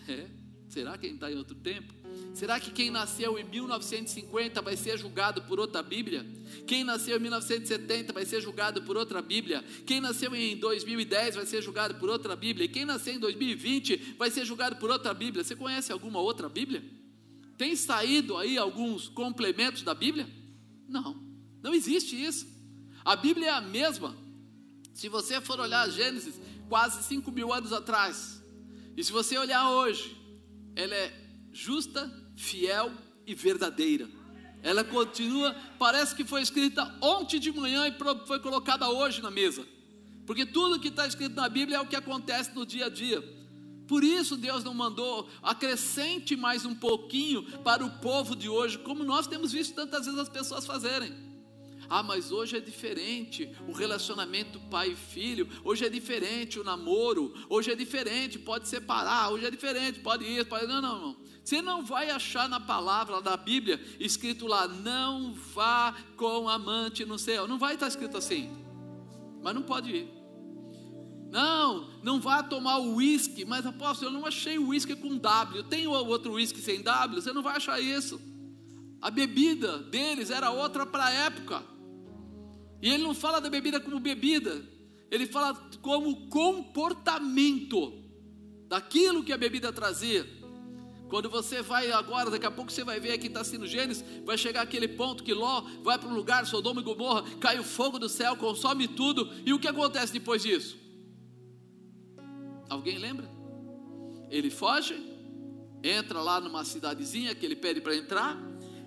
[0.09, 0.31] É?
[0.67, 1.93] Será que a gente está em outro tempo?
[2.35, 6.27] Será que quem nasceu em 1950 vai ser julgado por outra Bíblia?
[6.67, 9.65] Quem nasceu em 1970 vai ser julgado por outra Bíblia?
[9.87, 12.67] Quem nasceu em 2010 vai ser julgado por outra Bíblia?
[12.67, 15.43] E quem nasceu em 2020 vai ser julgado por outra Bíblia?
[15.43, 16.85] Você conhece alguma outra Bíblia?
[17.57, 20.29] Tem saído aí alguns complementos da Bíblia?
[20.87, 21.17] Não,
[21.63, 22.47] não existe isso.
[23.05, 24.15] A Bíblia é a mesma.
[24.93, 26.35] Se você for olhar Gênesis,
[26.69, 28.43] quase 5 mil anos atrás.
[28.97, 30.17] E se você olhar hoje,
[30.75, 31.26] ela é
[31.57, 32.93] justa, fiel
[33.27, 34.07] e verdadeira.
[34.63, 37.95] Ela continua, parece que foi escrita ontem de manhã e
[38.27, 39.67] foi colocada hoje na mesa.
[40.27, 43.23] Porque tudo que está escrito na Bíblia é o que acontece no dia a dia.
[43.89, 49.05] Por isso Deus não mandou acrescente mais um pouquinho para o povo de hoje, como
[49.05, 51.27] nós temos visto tantas vezes as pessoas fazerem.
[51.89, 55.49] Ah, mas hoje é diferente o relacionamento pai e filho.
[55.65, 57.33] Hoje é diferente o namoro.
[57.49, 59.31] Hoje é diferente, pode separar.
[59.31, 60.67] Hoje é diferente, pode ir, pode.
[60.67, 61.17] Não, não, não.
[61.47, 67.17] Você não vai achar na palavra da Bíblia escrito lá, não vá com amante no
[67.21, 67.47] céu.
[67.47, 68.51] Não vai estar escrito assim.
[69.45, 70.09] Mas não pode ir.
[71.31, 73.45] Não, não vá tomar o uísque.
[73.45, 75.63] Mas apóstolo, eu não achei o uísque com W.
[75.63, 77.23] Tem outro uísque sem W?
[77.23, 78.21] Você não vai achar isso.
[79.01, 81.63] A bebida deles era outra para a época.
[82.83, 84.65] E ele não fala da bebida como bebida,
[85.13, 88.03] ele fala como comportamento
[88.67, 90.37] daquilo que a bebida trazia.
[91.09, 94.37] Quando você vai agora, daqui a pouco você vai ver aqui está sendo Gênesis, vai
[94.37, 97.99] chegar aquele ponto que Ló vai para um lugar, Sodoma e Gomorra, cai o fogo
[97.99, 100.77] do céu, consome tudo, e o que acontece depois disso?
[102.69, 103.31] Alguém lembra?
[104.29, 105.15] Ele foge
[105.83, 108.37] entra lá numa cidadezinha que ele pede para entrar,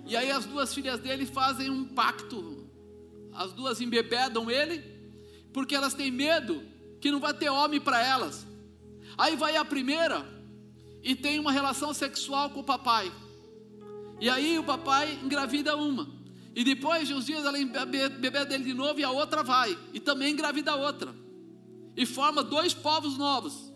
[0.06, 2.68] e aí as duas filhas dele fazem um pacto.
[3.32, 4.82] As duas embebedam ele,
[5.52, 6.62] porque elas têm medo
[7.00, 8.46] que não vai ter homem para elas.
[9.16, 10.39] Aí vai a primeira
[11.02, 13.10] e tem uma relação sexual com o papai.
[14.20, 16.08] E aí o papai engravida uma.
[16.54, 19.76] E depois de uns dias ela embebeda dele de novo e a outra vai.
[19.94, 21.14] E também engravida a outra.
[21.96, 23.72] E forma dois povos novos.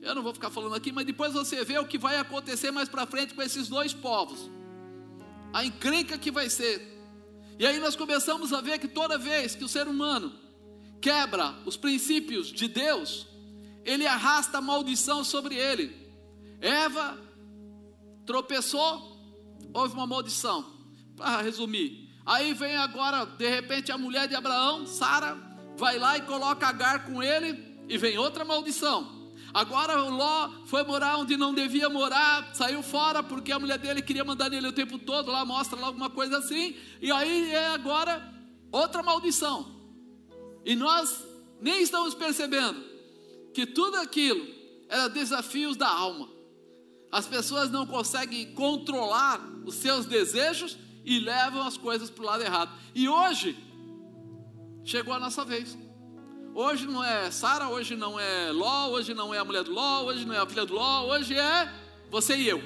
[0.00, 2.88] Eu não vou ficar falando aqui, mas depois você vê o que vai acontecer mais
[2.88, 4.50] para frente com esses dois povos.
[5.52, 6.98] A encrenca que vai ser.
[7.58, 10.32] E aí nós começamos a ver que toda vez que o ser humano
[11.00, 13.26] quebra os princípios de Deus,
[13.84, 15.94] ele arrasta a maldição sobre ele.
[16.60, 17.18] Eva
[18.26, 19.18] tropeçou,
[19.72, 20.78] houve uma maldição.
[21.16, 25.36] Para resumir, aí vem agora, de repente, a mulher de Abraão, Sara,
[25.76, 29.20] vai lá e coloca Agar com ele, e vem outra maldição.
[29.52, 34.00] Agora o Ló foi morar onde não devia morar, saiu fora porque a mulher dele
[34.00, 37.68] queria mandar nele o tempo todo, lá mostra lá alguma coisa assim, e aí é
[37.68, 38.32] agora
[38.70, 39.66] outra maldição.
[40.64, 41.24] E nós
[41.60, 42.80] nem estamos percebendo
[43.52, 44.46] que tudo aquilo
[44.88, 46.39] era desafios da alma.
[47.10, 52.42] As pessoas não conseguem controlar os seus desejos e levam as coisas para o lado
[52.42, 52.72] errado.
[52.94, 53.56] E hoje
[54.84, 55.76] chegou a nossa vez.
[56.54, 60.04] Hoje não é Sara, hoje não é Ló, hoje não é a mulher do Ló,
[60.04, 61.72] hoje não é a filha do Ló, hoje é
[62.10, 62.62] você e eu.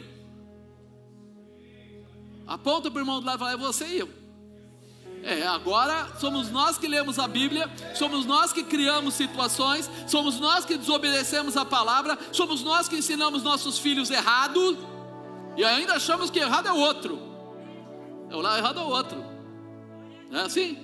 [2.47, 4.24] Aponta para o irmão do lado e fala: é você e eu.
[5.25, 10.67] É, agora somos nós que lemos a Bíblia, somos nós que criamos situações, somos nós
[10.67, 14.77] que desobedecemos a palavra, somos nós que ensinamos nossos filhos errado
[15.57, 17.19] e ainda achamos que errado é o outro.
[18.29, 19.25] É o lado errado é o outro.
[20.31, 20.77] Não é assim?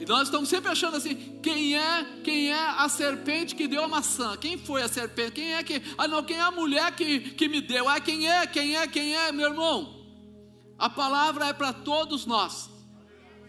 [0.00, 3.88] E nós estamos sempre achando assim: quem é, quem é a serpente que deu a
[3.88, 4.36] maçã?
[4.36, 5.30] Quem foi a serpente?
[5.30, 5.80] Quem é que.
[5.96, 7.88] Ah, não, quem é a mulher que, que me deu?
[7.88, 10.02] Ah, quem é, quem é, quem é, meu irmão?
[10.76, 12.71] A palavra é para todos nós.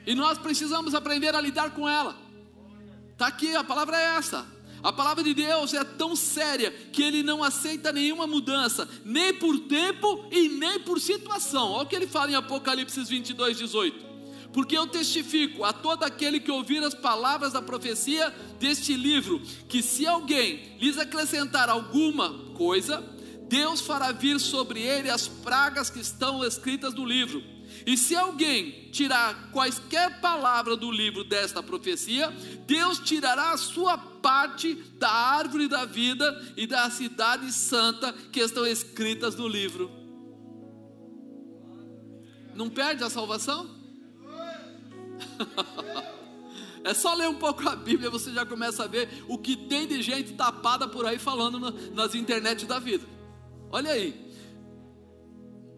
[0.06, 2.16] E nós precisamos aprender a lidar com ela.
[3.12, 4.46] Está aqui, a palavra é essa.
[4.82, 9.58] A palavra de Deus é tão séria que ele não aceita nenhuma mudança, nem por
[9.60, 11.72] tempo e nem por situação.
[11.72, 14.14] Olha o que ele fala em Apocalipse 22, 18
[14.54, 19.82] porque eu testifico a todo aquele que ouvir as palavras da profecia deste livro, que
[19.82, 23.04] se alguém lhes acrescentar alguma coisa,
[23.50, 27.53] Deus fará vir sobre ele as pragas que estão escritas no livro.
[27.86, 32.30] E se alguém tirar quaisquer palavra do livro desta profecia,
[32.66, 38.66] Deus tirará a sua parte da árvore da vida e da cidade santa que estão
[38.66, 39.92] escritas no livro.
[42.56, 43.70] Não perde a salvação?
[46.84, 49.88] É só ler um pouco a Bíblia, você já começa a ver o que tem
[49.88, 53.08] de gente tapada por aí falando na, nas internet da vida.
[53.72, 54.33] Olha aí.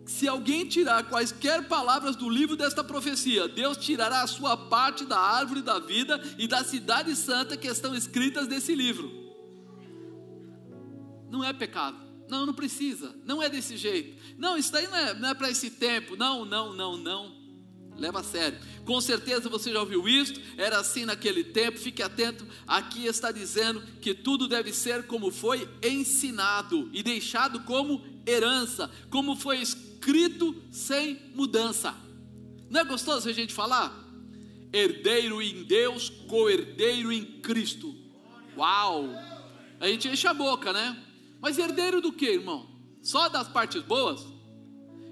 [0.06, 5.20] Se alguém tirar quaisquer palavras do livro desta profecia, Deus tirará a sua parte da
[5.20, 9.12] árvore da vida e da cidade santa que estão escritas nesse livro.
[11.30, 11.98] Não é pecado.
[12.30, 13.16] Não, não precisa.
[13.26, 14.22] Não é desse jeito.
[14.38, 16.16] Não, isso daí não é, é para esse tempo.
[16.16, 17.46] Não, não, não, não.
[17.98, 18.60] Leva a sério.
[18.84, 22.46] Com certeza você já ouviu isso, era assim naquele tempo, fique atento.
[22.68, 29.36] Aqui está dizendo que tudo deve ser como foi ensinado e deixado como herança, como
[29.36, 29.95] foi escrito
[30.72, 31.96] sem mudança.
[32.70, 33.94] Não é gostoso a gente falar?
[34.74, 37.96] Herdeiro em Deus, co-herdeiro em Cristo.
[38.58, 39.10] Uau!
[39.80, 41.02] A gente enche a boca, né?
[41.42, 42.70] Mas herdeiro do que, irmão?
[43.02, 44.26] Só das partes boas?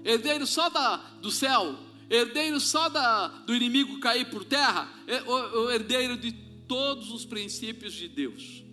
[0.04, 1.78] Herdeiro só da, do céu?
[2.10, 6.32] herdeiro só da, do inimigo cair por terra, é o, o herdeiro de
[6.66, 8.63] todos os princípios de Deus.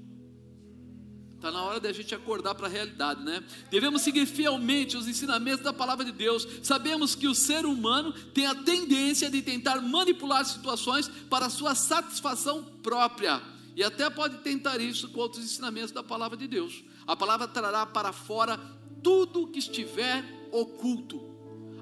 [1.42, 3.44] Está na hora da gente acordar para a realidade, né?
[3.72, 6.48] Devemos seguir fielmente os ensinamentos da palavra de Deus.
[6.62, 12.64] Sabemos que o ser humano tem a tendência de tentar manipular situações para sua satisfação
[12.84, 13.42] própria.
[13.76, 16.84] E até pode tentar isso com outros ensinamentos da palavra de Deus.
[17.08, 18.60] A palavra trará para fora
[19.02, 21.32] tudo que estiver oculto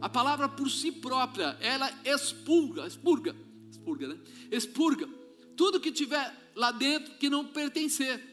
[0.02, 3.36] a palavra por si própria, ela expurga, expurga,
[3.70, 4.18] expurga, né?
[4.50, 5.10] Expurga
[5.58, 8.29] tudo que tiver lá dentro que não pertencer.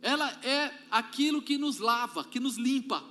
[0.00, 3.02] Ela é aquilo que nos lava, que nos limpa.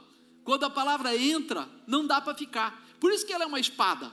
[0.43, 2.85] Quando a palavra entra, não dá para ficar.
[2.99, 4.11] Por isso que ela é uma espada.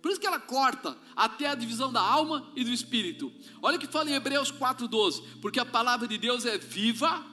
[0.00, 3.32] Por isso que ela corta até a divisão da alma e do espírito.
[3.60, 7.24] Olha o que fala em Hebreus 4:12, porque a palavra de Deus é viva,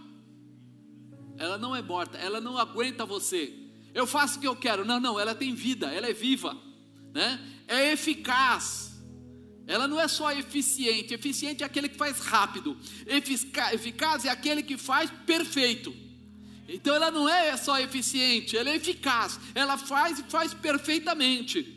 [1.38, 4.84] ela não é morta, ela não aguenta você eu faço o que eu quero.
[4.84, 6.56] Não, não, ela tem vida, ela é viva,
[7.14, 7.40] né?
[7.66, 8.95] É eficaz.
[9.68, 14.78] Ela não é só eficiente, eficiente é aquele que faz rápido, eficaz é aquele que
[14.78, 15.96] faz perfeito.
[16.68, 19.40] Então ela não é só eficiente, ela é eficaz.
[19.54, 21.76] Ela faz e faz perfeitamente,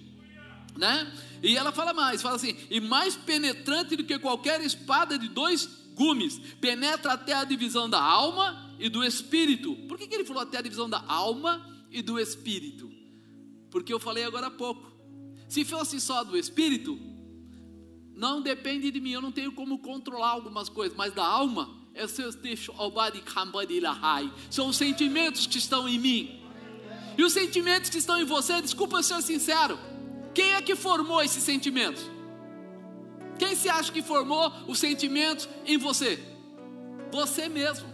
[0.77, 1.13] né?
[1.43, 5.67] E ela fala mais, fala assim: "E mais penetrante do que qualquer espada de dois
[5.95, 9.75] gumes, penetra até a divisão da alma e do espírito".
[9.89, 12.91] Por que, que ele falou até a divisão da alma e do espírito?
[13.71, 14.91] Porque eu falei agora há pouco.
[15.49, 16.99] Se fosse só do espírito,
[18.19, 22.05] não depende de mim, eu não tenho como controlar algumas coisas, mas da alma, é
[24.51, 26.43] são os sentimentos que estão em mim.
[27.17, 29.79] E os sentimentos que estão em você, desculpa ser sincero,
[30.35, 32.11] quem é que formou esses sentimentos?
[33.39, 36.19] Quem se acha que formou os sentimentos em você?
[37.13, 37.87] Você mesmo.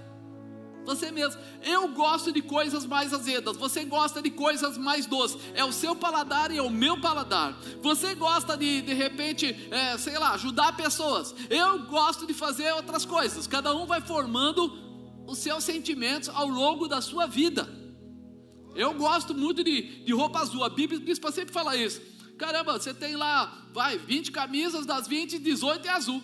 [0.84, 1.40] Você mesmo.
[1.62, 3.56] Eu gosto de coisas mais azedas.
[3.56, 5.40] Você gosta de coisas mais doces.
[5.54, 7.58] É o seu paladar e é o meu paladar.
[7.82, 11.34] Você gosta de, de repente, é, sei lá, ajudar pessoas.
[11.48, 13.46] Eu gosto de fazer outras coisas.
[13.46, 14.84] Cada um vai formando
[15.26, 17.68] os seus sentimentos ao longo da sua vida.
[18.74, 20.64] Eu gosto muito de, de roupa azul.
[20.64, 21.00] A Bíblia
[21.32, 22.00] sempre falar isso.
[22.36, 26.22] Caramba, você tem lá, vai, 20 camisas, das 20, 18 é azul.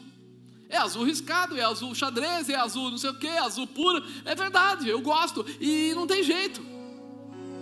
[0.71, 4.03] É azul riscado, é azul xadrez, é azul não sei o que, é azul puro.
[4.25, 5.45] É verdade, eu gosto.
[5.61, 6.65] E não tem jeito.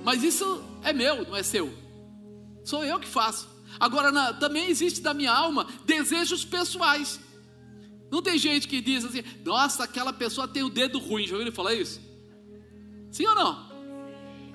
[0.04, 1.72] Mas isso é meu, não é seu.
[2.62, 3.48] Sou eu que faço.
[3.80, 7.18] Agora, na, também existe da minha alma desejos pessoais.
[8.10, 11.26] Não tem gente que diz assim, nossa, aquela pessoa tem o dedo ruim.
[11.26, 12.00] Já ouviu ele falar isso?
[13.10, 13.68] Sim ou não?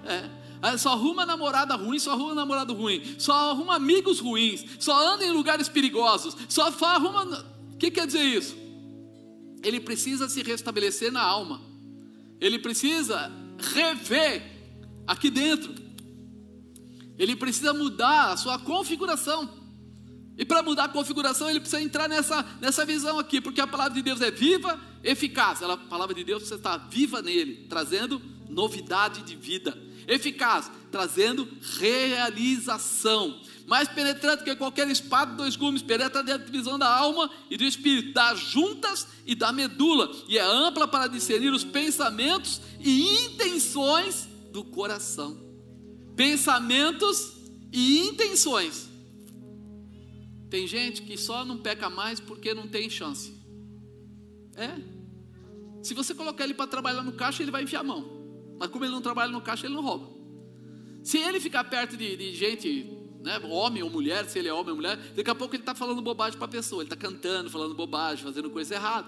[0.06, 0.78] É.
[0.78, 5.32] Só arruma namorada ruim, só arruma namorado ruim, só arruma amigos ruins, só anda em
[5.32, 7.53] lugares perigosos, só arruma
[7.84, 8.56] que quer dizer isso?
[9.62, 11.62] Ele precisa se restabelecer na alma,
[12.40, 14.42] ele precisa rever
[15.08, 15.74] aqui dentro,
[17.18, 19.62] ele precisa mudar a sua configuração.
[20.36, 23.94] E para mudar a configuração, ele precisa entrar nessa, nessa visão aqui, porque a palavra
[23.94, 25.62] de Deus é viva, eficaz.
[25.62, 28.20] a palavra de Deus, você está viva nele, trazendo
[28.50, 29.78] novidade de vida.
[30.08, 31.48] Eficaz, trazendo
[31.80, 37.58] realização mais penetrante que qualquer espada de dois gumes, penetra da divisão da alma e
[37.58, 43.26] do espírito, das juntas e da medula, e é ampla para discernir os pensamentos e
[43.26, 45.38] intenções do coração.
[46.16, 47.34] Pensamentos
[47.72, 48.90] e intenções.
[50.50, 53.34] Tem gente que só não peca mais porque não tem chance.
[54.56, 54.72] É.
[55.82, 58.24] Se você colocar ele para trabalhar no caixa, ele vai enfiar a mão.
[58.60, 60.14] Mas como ele não trabalha no caixa, ele não rouba.
[61.04, 62.93] Se ele ficar perto de, de gente
[63.24, 65.74] né, homem ou mulher, se ele é homem ou mulher, daqui a pouco ele está
[65.74, 69.08] falando bobagem para a pessoa, ele está cantando, falando bobagem, fazendo coisa errada.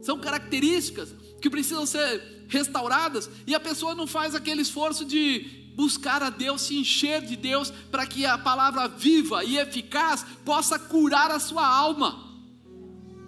[0.00, 6.22] São características que precisam ser restauradas e a pessoa não faz aquele esforço de buscar
[6.22, 11.32] a Deus, se encher de Deus, para que a palavra viva e eficaz possa curar
[11.32, 12.32] a sua alma.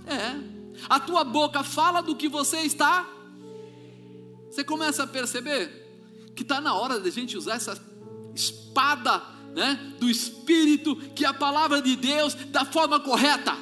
[0.06, 0.36] É,
[0.88, 3.08] a tua boca fala do que você está.
[4.48, 7.76] Você começa a perceber que está na hora de a gente usar essa
[8.34, 13.56] espada né, do Espírito, que é a palavra de Deus da forma correta.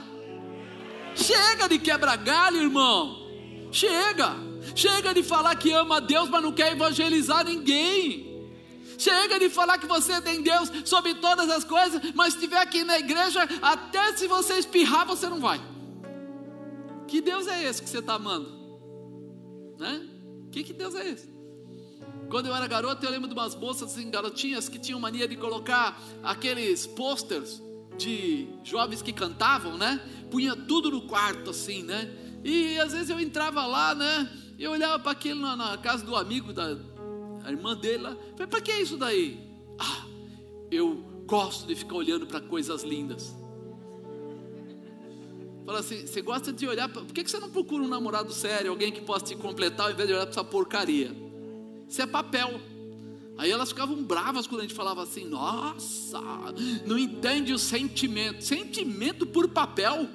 [1.15, 3.25] Chega de quebrar galho, irmão.
[3.71, 4.35] Chega.
[4.75, 8.51] Chega de falar que ama a Deus, mas não quer evangelizar ninguém.
[8.99, 12.99] Chega de falar que você tem Deus sobre todas as coisas, mas estiver aqui na
[12.99, 15.61] igreja, até se você espirrar, você não vai.
[17.07, 18.53] Que Deus é esse que você está amando?
[19.79, 20.09] Né?
[20.51, 21.34] Que, que Deus é esse?
[22.35, 25.37] Quando eu era garoto, eu lembro de umas moças assim, garotinhas que tinham mania de
[25.37, 27.63] colocar aqueles posters
[27.97, 30.01] de jovens que cantavam, né?
[30.33, 32.13] Punha tudo no quarto assim, né?
[32.43, 34.29] E às vezes eu entrava lá, né?
[34.59, 36.77] Eu olhava para aquilo na, na, casa do amigo da
[37.47, 38.17] irmã dele lá.
[38.33, 39.39] Falei, para que é isso daí?
[39.79, 40.05] Ah,
[40.73, 43.33] eu gosto de ficar olhando para coisas lindas.
[45.65, 48.73] Fala assim, você gosta de olhar, pra, por que você não procura um namorado sério,
[48.73, 51.24] alguém que possa te completar, ao invés de olhar para essa porcaria?
[51.89, 52.61] Isso é papel.
[53.37, 56.21] Aí elas ficavam bravas quando a gente falava assim: nossa,
[56.87, 58.45] não entende o sentimento.
[58.45, 60.09] Sentimento por papel.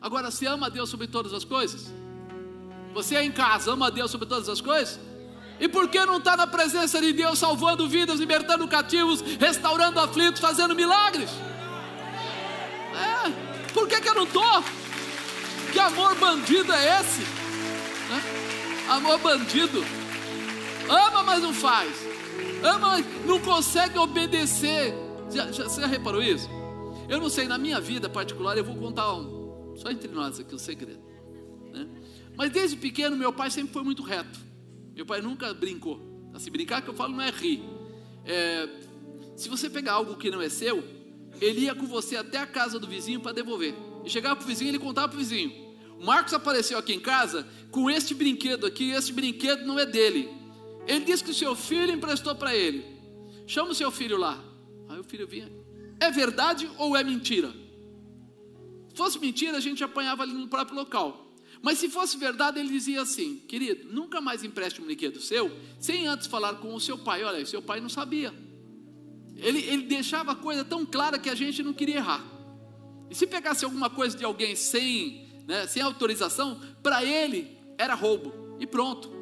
[0.00, 1.92] Agora, você ama a Deus sobre todas as coisas?
[2.94, 4.98] Você é em casa, ama a Deus sobre todas as coisas?
[5.58, 10.40] E por que não está na presença de Deus, salvando vidas, libertando cativos, restaurando aflitos,
[10.40, 11.30] fazendo milagres?
[12.94, 14.64] É, por que, que eu não estou?
[15.72, 17.22] Que amor bandido é esse?
[18.10, 18.90] É?
[18.90, 19.84] Amor bandido
[20.90, 21.92] ama, mas não faz,
[22.62, 24.94] ama, mas não consegue obedecer.
[25.30, 26.48] Já, já, você já reparou isso?
[27.08, 30.52] Eu não sei, na minha vida particular, eu vou contar um, só entre nós aqui
[30.52, 31.02] o um segredo.
[31.72, 31.86] Né?
[32.36, 34.38] Mas desde pequeno, meu pai sempre foi muito reto.
[34.94, 36.00] Meu pai nunca brincou.
[36.38, 37.62] Se brincar, que eu falo, não é rir.
[38.24, 38.68] É,
[39.36, 40.84] se você pegar algo que não é seu,
[41.40, 43.74] ele ia com você até a casa do vizinho para devolver.
[44.04, 45.52] E chegava para o vizinho, ele contava para o vizinho.
[45.98, 50.39] O Marcos apareceu aqui em casa com este brinquedo aqui, este brinquedo não é dele.
[50.86, 52.84] Ele disse que o seu filho emprestou para ele.
[53.46, 54.42] Chama o seu filho lá.
[54.88, 55.50] Aí o filho vinha.
[55.98, 57.52] É verdade ou é mentira?
[58.88, 61.26] Se fosse mentira, a gente apanhava ali no próprio local.
[61.62, 66.06] Mas se fosse verdade, ele dizia assim: querido, nunca mais empreste um brinquedo seu sem
[66.06, 67.22] antes falar com o seu pai.
[67.22, 68.32] Olha, seu pai não sabia.
[69.36, 72.24] Ele, ele deixava a coisa tão clara que a gente não queria errar.
[73.10, 78.56] E se pegasse alguma coisa de alguém sem, né, sem autorização, para ele era roubo.
[78.58, 79.19] E pronto.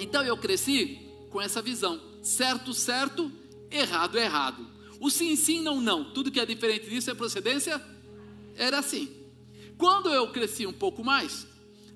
[0.00, 0.98] Então eu cresci
[1.30, 3.30] com essa visão: certo, certo,
[3.70, 4.66] errado, errado.
[4.98, 6.12] O sim, sim, não, não.
[6.12, 7.80] Tudo que é diferente disso é procedência.
[8.56, 9.08] Era assim.
[9.78, 11.46] Quando eu cresci um pouco mais,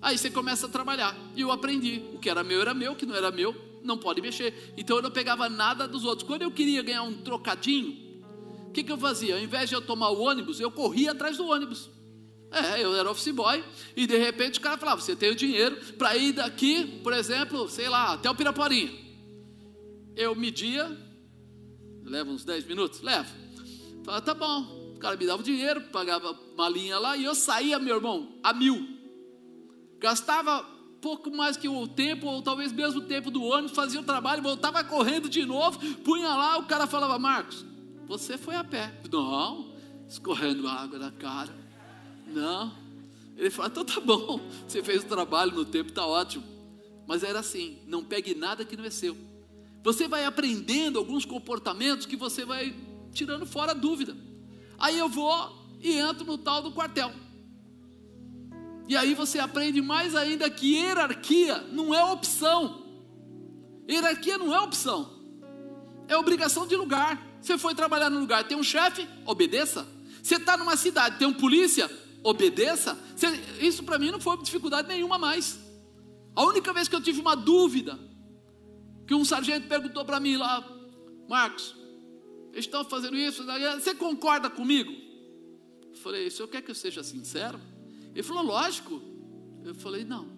[0.05, 1.17] Aí você começa a trabalhar.
[1.35, 2.03] E eu aprendi.
[2.13, 4.75] O que era meu era meu, o que não era meu, não pode mexer.
[4.77, 6.29] Então eu não pegava nada dos outros.
[6.29, 8.21] Quando eu queria ganhar um trocadinho,
[8.69, 9.37] o que, que eu fazia?
[9.37, 11.89] Ao invés de eu tomar o ônibus, eu corria atrás do ônibus.
[12.55, 13.65] É, eu era office boy,
[13.97, 17.69] e de repente o cara falava: você tem o dinheiro para ir daqui, por exemplo,
[17.69, 18.93] sei lá, até o Piraporinha.
[20.15, 20.97] Eu media,
[22.05, 23.01] leva uns 10 minutos?
[23.01, 23.29] Leva.
[24.05, 24.93] Falava, tá bom.
[24.95, 28.39] O cara me dava o dinheiro, pagava uma linha lá, e eu saía, meu irmão,
[28.43, 28.87] a mil.
[29.99, 30.65] Gastava
[31.01, 34.43] pouco mais que o tempo, ou talvez mesmo o tempo do ônibus, fazia o trabalho,
[34.43, 37.65] voltava correndo de novo, punha lá, o cara falava, Marcos,
[38.07, 39.01] você foi a pé.
[39.11, 39.75] Não,
[40.09, 41.64] escorrendo água na cara.
[42.35, 42.73] Não.
[43.37, 46.45] Ele falou, então tá bom, você fez o trabalho no tempo, tá ótimo.
[47.07, 49.17] Mas era assim, não pegue nada que não é seu.
[49.83, 52.75] Você vai aprendendo alguns comportamentos que você vai
[53.13, 54.17] tirando fora a dúvida.
[54.79, 57.13] Aí eu vou e entro no tal do quartel.
[58.89, 62.83] E aí você aprende mais ainda que hierarquia não é opção.
[63.89, 65.11] Hierarquia não é opção.
[66.09, 67.23] É obrigação de lugar.
[67.41, 69.87] Você foi trabalhar no lugar, tem um chefe, obedeça.
[70.23, 71.91] Você está numa cidade, tem um polícia,
[72.25, 72.99] obedeça.
[73.61, 75.61] Isso para mim não foi dificuldade nenhuma mais.
[76.35, 77.97] A única vez que eu tive uma dúvida,
[79.07, 80.67] que um sargento perguntou para mim lá,
[81.29, 81.77] Marcos,
[82.53, 84.91] eles estão fazendo isso, você concorda comigo?
[85.91, 87.61] Eu falei, o senhor quer que eu seja sincero?
[88.13, 89.01] Ele falou, lógico.
[89.63, 90.29] Eu falei, não.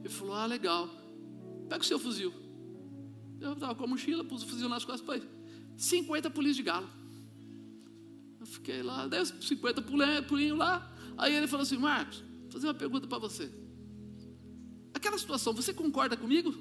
[0.00, 0.88] Ele falou, ah, legal.
[1.68, 2.32] Pega o seu fuzil.
[3.40, 5.22] Eu estava com a mochila, pus o fuzil nas costas, falei,
[5.76, 6.88] 50 polícias de galo.
[8.40, 9.82] Eu fiquei lá, 10, 50
[10.28, 10.93] pulinhos lá.
[11.16, 13.50] Aí ele falou assim, Marcos, vou fazer uma pergunta para você.
[14.92, 16.54] Aquela situação, você concorda comigo?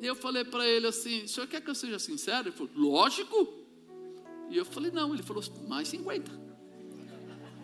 [0.00, 2.48] E eu falei para ele assim, o senhor quer que eu seja sincero?
[2.48, 3.54] Ele falou, lógico.
[4.50, 5.14] E eu falei, não.
[5.14, 6.30] Ele falou, mais 50.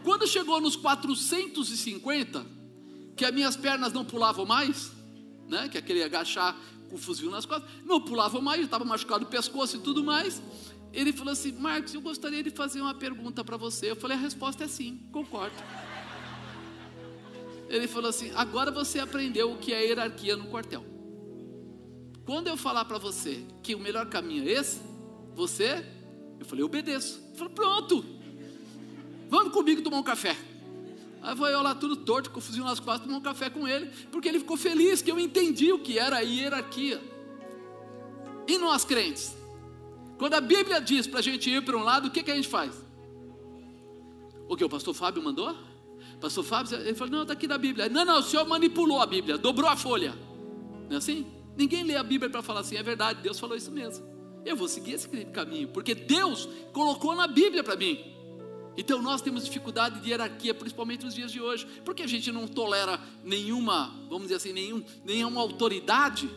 [0.03, 2.45] Quando chegou nos 450,
[3.17, 4.91] que as minhas pernas não pulavam mais,
[5.49, 5.69] né?
[5.69, 6.57] Que aquele agachar
[6.89, 10.43] com o fuzil nas costas, não pulavam mais, estava machucado o pescoço e tudo mais.
[10.93, 13.91] Ele falou assim: Marcos, eu gostaria de fazer uma pergunta para você.
[13.91, 15.57] Eu falei: a resposta é sim, concordo.
[17.69, 20.85] Ele falou assim: agora você aprendeu o que é hierarquia no quartel.
[22.25, 24.81] Quando eu falar para você que o melhor caminho é esse,
[25.35, 25.85] você,
[26.39, 27.23] eu falei: obedeço.
[27.29, 28.05] Ele falou: pronto,
[29.33, 30.37] Vamos comigo tomar um café.
[31.23, 33.67] Aí foi eu lá tudo torto, com o fuzil nas costas, tomar um café com
[33.67, 37.01] ele, porque ele ficou feliz que eu entendi o que era a hierarquia.
[38.47, 39.35] E nós crentes?
[40.23, 42.37] Quando a Bíblia diz para a gente ir para um lado, o que, que a
[42.37, 42.73] gente faz?
[44.49, 45.53] O que o pastor Fábio mandou?
[46.21, 47.89] Pastor Fábio, ele falou: não, está aqui na Bíblia.
[47.89, 50.15] Não, não, o senhor manipulou a Bíblia, dobrou a folha.
[50.89, 51.27] Não é assim?
[51.57, 54.07] Ninguém lê a Bíblia para falar assim, é verdade, Deus falou isso mesmo.
[54.45, 57.99] Eu vou seguir esse caminho, porque Deus colocou na Bíblia para mim.
[58.77, 62.47] Então nós temos dificuldade de hierarquia, principalmente nos dias de hoje, porque a gente não
[62.47, 66.31] tolera nenhuma, vamos dizer assim, nenhum, nenhuma autoridade.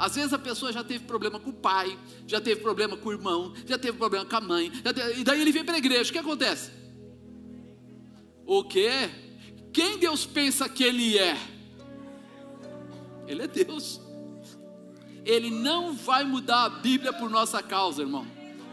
[0.00, 3.12] Às vezes a pessoa já teve problema com o pai, já teve problema com o
[3.12, 6.08] irmão, já teve problema com a mãe, teve, e daí ele vem para a igreja.
[6.08, 6.70] O que acontece?
[8.46, 8.88] O que?
[9.74, 11.36] Quem Deus pensa que Ele é?
[13.28, 14.00] Ele é Deus.
[15.24, 18.26] Ele não vai mudar a Bíblia por nossa causa, irmão.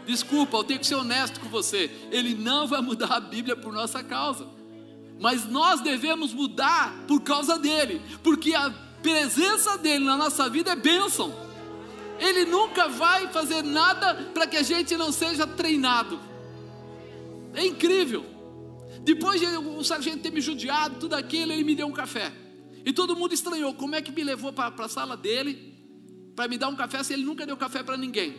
[0.06, 1.90] Desculpa, eu tenho que ser honesto com você.
[2.10, 4.48] Ele não vai mudar a Bíblia por nossa causa.
[5.20, 10.76] Mas nós devemos mudar por causa dele, porque a presença dele na nossa vida é
[10.76, 11.34] bênção.
[12.18, 16.18] Ele nunca vai fazer nada para que a gente não seja treinado.
[17.54, 18.24] É incrível.
[19.02, 22.32] Depois de o sargento ter me judiado, tudo aquilo, ele me deu um café.
[22.84, 25.76] E todo mundo estranhou como é que me levou para a sala dele
[26.34, 28.36] para me dar um café se ele nunca deu café para ninguém.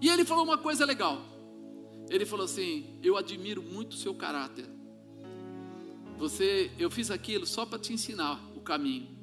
[0.00, 1.24] E ele falou uma coisa legal.
[2.08, 4.66] Ele falou assim: Eu admiro muito o seu caráter.
[6.16, 9.17] Você, eu fiz aquilo só para te ensinar o caminho.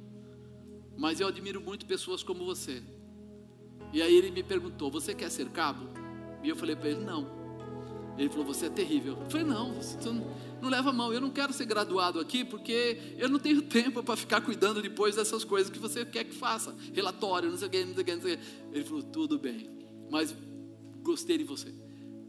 [0.97, 2.81] Mas eu admiro muito pessoas como você.
[3.91, 5.89] E aí ele me perguntou: Você quer ser cabo?
[6.43, 7.27] E eu falei para ele: Não.
[8.17, 9.17] Ele falou: Você é terrível.
[9.19, 10.25] Eu falei: Não, você não,
[10.61, 11.13] não leva a mão.
[11.13, 15.15] Eu não quero ser graduado aqui porque eu não tenho tempo para ficar cuidando depois
[15.15, 16.75] dessas coisas que você quer que faça.
[16.93, 18.43] Relatório, não sei o que, não sei o que, não sei o que.
[18.73, 19.69] Ele falou: Tudo bem,
[20.09, 20.35] mas
[21.01, 21.73] gostei de você.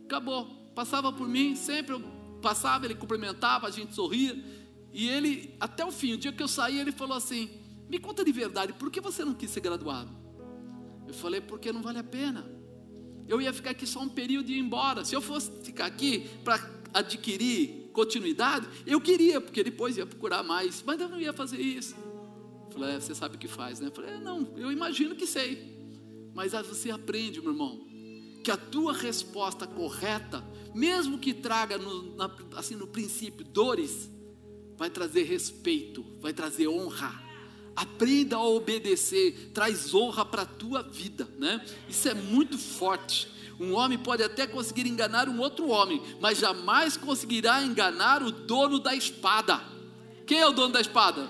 [0.04, 0.46] Acabou.
[0.74, 2.02] Passava por mim, sempre eu
[2.42, 4.36] passava, ele cumprimentava, a gente sorria.
[4.92, 7.50] E ele, até o fim, o dia que eu saí, ele falou assim:
[7.88, 10.10] Me conta de verdade, por que você não quis ser graduado?
[11.06, 12.56] Eu falei: Porque não vale a pena
[13.28, 15.04] eu ia ficar aqui só um período e ir embora.
[15.04, 16.60] Se eu fosse ficar aqui para
[16.94, 21.96] adquirir continuidade, eu queria, porque depois ia procurar mais, mas eu não ia fazer isso.
[22.66, 23.88] Eu falei, é, você sabe o que faz, né?
[23.88, 25.74] Eu falei, é, não, eu imagino que sei.
[26.34, 27.86] Mas aí você aprende, meu irmão,
[28.44, 34.10] que a tua resposta correta, mesmo que traga no, na, assim no princípio dores,
[34.76, 37.25] vai trazer respeito, vai trazer honra.
[37.76, 41.62] Aprenda a obedecer, traz honra para a tua vida, né?
[41.86, 43.28] Isso é muito forte.
[43.60, 48.78] Um homem pode até conseguir enganar um outro homem, mas jamais conseguirá enganar o dono
[48.78, 49.62] da espada.
[50.26, 51.28] Quem é o dono da espada?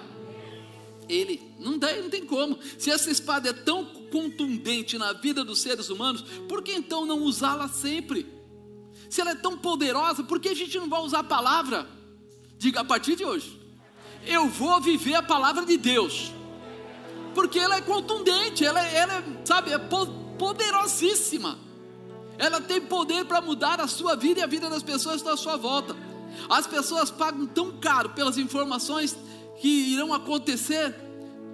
[1.08, 1.42] Ele.
[1.58, 2.58] Não tem, não tem como.
[2.78, 7.22] Se essa espada é tão contundente na vida dos seres humanos, por que então não
[7.22, 8.26] usá-la sempre?
[9.10, 11.88] Se ela é tão poderosa, por que a gente não vai usar a palavra?
[12.56, 13.66] Diga a partir de hoje
[14.26, 16.32] eu vou viver a palavra de Deus,
[17.36, 21.58] porque ela é contundente, ela, é, ela é, sabe, é poderosíssima.
[22.38, 25.58] Ela tem poder para mudar a sua vida e a vida das pessoas à sua
[25.58, 25.94] volta.
[26.48, 29.14] As pessoas pagam tão caro pelas informações
[29.60, 30.94] que irão acontecer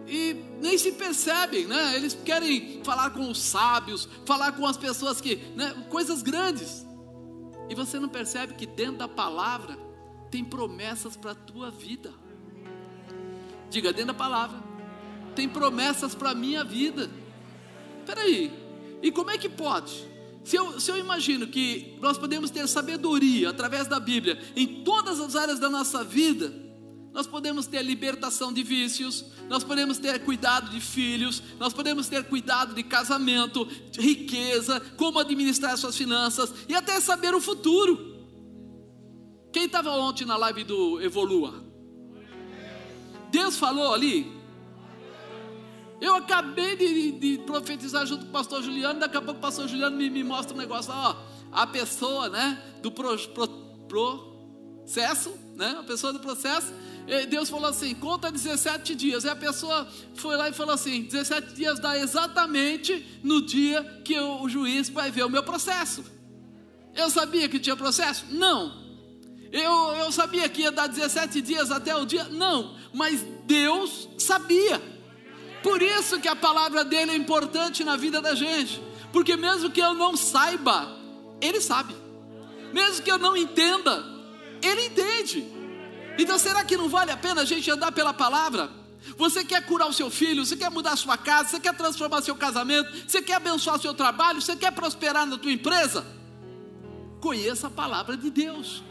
[0.07, 1.97] e nem se percebem, né?
[1.97, 5.75] Eles querem falar com os sábios, falar com as pessoas que, né?
[5.91, 6.87] coisas grandes.
[7.69, 9.77] E você não percebe que dentro da palavra
[10.31, 12.13] tem promessas para a tua vida.
[13.69, 14.72] Diga dentro da palavra.
[15.35, 17.11] Tem promessas para a minha vida.
[18.01, 18.53] Espera aí.
[19.03, 20.07] E como é que pode?
[20.45, 25.21] Se eu, se eu imagino que nós podemos ter sabedoria através da Bíblia em todas
[25.21, 26.53] as áreas da nossa vida,
[27.13, 32.25] nós podemos ter libertação de vícios, nós podemos ter cuidado de filhos, nós podemos ter
[32.25, 38.13] cuidado de casamento, de riqueza, como administrar suas finanças e até saber o futuro.
[39.53, 41.63] Quem estava ontem na live do Evolua?
[43.31, 44.42] Deus falou ali.
[46.03, 49.69] Eu acabei de, de, profetizar junto com o pastor Juliano, daqui a pouco o pastor
[49.69, 51.15] Juliano me, me mostra um negócio, ó,
[51.53, 53.47] a pessoa, né, do pro, pro,
[54.83, 56.73] processo, né, a pessoa do processo,
[57.31, 59.87] Deus falou assim, conta 17 dias, e a pessoa
[60.17, 64.89] foi lá e falou assim, 17 dias dá exatamente no dia que o, o juiz
[64.89, 66.05] vai ver o meu processo.
[66.97, 68.27] Eu sabia que tinha processo?
[68.29, 68.73] Não,
[69.53, 72.25] eu, eu sabia que ia dar 17 dias até o dia?
[72.25, 74.92] Não, mas Deus sabia.
[75.63, 78.83] Por isso que a palavra dele é importante na vida da gente.
[79.13, 80.89] Porque mesmo que eu não saiba,
[81.41, 81.95] ele sabe.
[82.73, 84.05] Mesmo que eu não entenda,
[84.63, 85.47] ele entende.
[86.19, 88.71] Então será que não vale a pena a gente andar pela palavra?
[89.17, 92.23] Você quer curar o seu filho, você quer mudar a sua casa, você quer transformar
[92.23, 96.07] seu casamento, você quer abençoar seu trabalho, você quer prosperar na tua empresa?
[97.21, 98.83] Conheça a palavra de Deus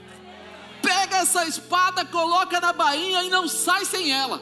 [0.82, 4.42] pega essa espada, coloca na bainha e não sai sem ela.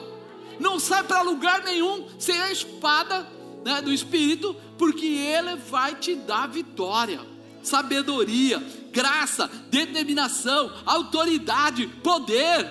[0.60, 3.28] Não sai para lugar nenhum sem a espada
[3.64, 7.22] né, do Espírito, porque ele vai te dar vitória,
[7.62, 8.60] sabedoria,
[8.92, 12.66] graça, determinação, autoridade, poder.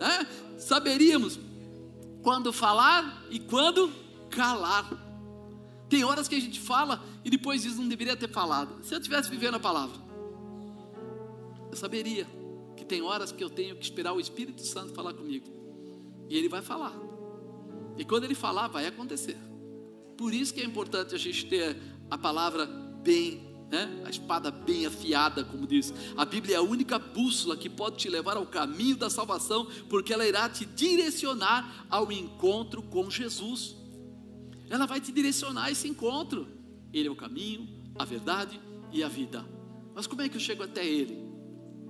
[0.00, 0.26] Né?
[0.58, 1.38] Saberíamos
[2.22, 3.92] quando falar e quando
[4.30, 4.90] calar.
[5.88, 8.82] Tem horas que a gente fala e depois diz não deveria ter falado.
[8.82, 9.96] Se eu tivesse vivendo a palavra,
[11.70, 12.26] eu saberia
[12.76, 15.61] que tem horas que eu tenho que esperar o Espírito Santo falar comigo.
[16.32, 16.98] E ele vai falar.
[17.98, 19.36] E quando ele falar, vai acontecer.
[20.16, 21.76] Por isso que é importante a gente ter
[22.10, 24.02] a palavra bem, né?
[24.02, 25.92] a espada bem afiada, como diz.
[26.16, 30.10] A Bíblia é a única bússola que pode te levar ao caminho da salvação, porque
[30.10, 33.76] ela irá te direcionar ao encontro com Jesus.
[34.70, 36.48] Ela vai te direcionar a esse encontro.
[36.94, 38.58] Ele é o caminho, a verdade
[38.90, 39.44] e a vida.
[39.94, 41.14] Mas como é que eu chego até Ele?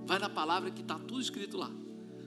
[0.05, 1.71] Vai na palavra que está tudo escrito lá.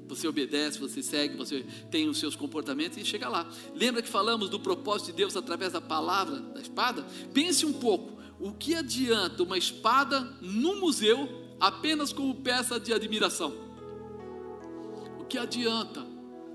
[0.09, 3.49] Você obedece, você segue, você tem os seus comportamentos e chega lá.
[3.75, 7.05] Lembra que falamos do propósito de Deus através da palavra, da espada?
[7.33, 11.29] Pense um pouco: o que adianta uma espada no museu
[11.59, 13.55] apenas como peça de admiração?
[15.19, 16.07] O que adianta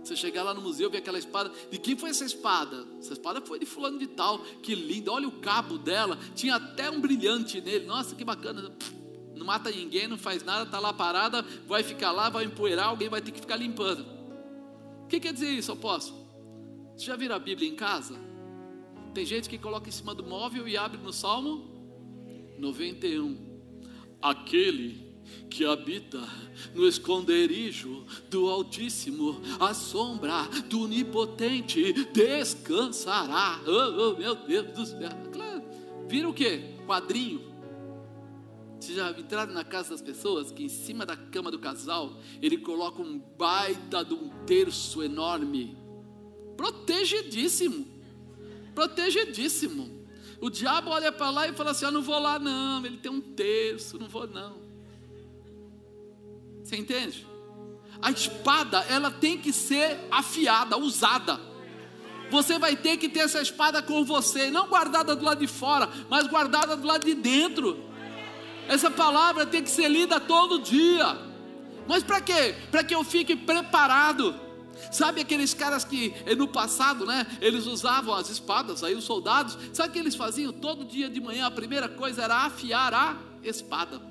[0.04, 1.52] você chegar lá no museu ver aquela espada?
[1.70, 2.88] De quem foi essa espada?
[3.00, 6.90] Essa espada foi de fulano de tal, que linda, olha o cabo dela, tinha até
[6.90, 8.72] um brilhante nele, nossa que bacana
[9.42, 13.10] não mata ninguém, não faz nada, está lá parada, vai ficar lá, vai empoeirar, alguém
[13.10, 14.06] vai ter que ficar limpando.
[15.04, 16.22] O que quer dizer isso, apóstolo?
[16.96, 18.16] Você já viram a Bíblia em casa?
[19.16, 23.36] Tem gente que coloca em cima do móvel e abre no Salmo 91.
[24.22, 25.12] Aquele
[25.50, 26.22] que habita
[26.76, 33.60] no esconderijo do Altíssimo, a sombra do Onipotente descansará.
[33.66, 35.10] Oh, oh meu Deus do céu.
[35.34, 35.64] Claro.
[36.08, 36.60] Vira o que?
[36.86, 37.51] Quadrinho.
[38.82, 42.58] Vocês já entraram na casa das pessoas que em cima da cama do casal ele
[42.58, 45.78] coloca um baita de um terço enorme,
[46.58, 47.86] protegidíssimo,
[48.74, 50.02] protegidíssimo.
[50.42, 52.84] O diabo olha para lá e fala assim: Eu não vou lá, não.
[52.84, 54.58] Ele tem um terço, não vou, não.
[56.64, 57.28] Você entende?
[58.02, 61.40] A espada, ela tem que ser afiada, usada.
[62.32, 65.88] Você vai ter que ter essa espada com você, não guardada do lado de fora,
[66.10, 67.91] mas guardada do lado de dentro.
[68.72, 71.18] Essa palavra tem que ser lida todo dia.
[71.88, 72.56] Mas para quê?
[72.72, 74.34] Para que eu fique preparado
[74.90, 79.58] Sabe aqueles caras que eh, no passado, né, eles usavam as espadas, aí os soldados,
[79.74, 80.52] sabe o que eles faziam?
[80.52, 84.02] Todo dia de manhã a primeira coisa era afiar a espada.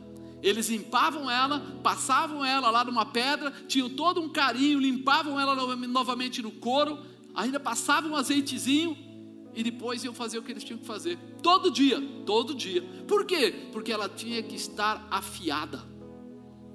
[0.42, 6.40] Eles limpavam ela, passavam ela lá numa pedra, tinham todo um carinho, limpavam ela novamente
[6.40, 6.98] no couro,
[7.34, 8.96] ainda passavam um azeitezinho
[9.54, 11.18] e depois iam fazer o que eles tinham que fazer.
[11.42, 12.82] Todo dia, todo dia.
[13.06, 13.68] Por quê?
[13.72, 15.80] Porque ela tinha que estar afiada.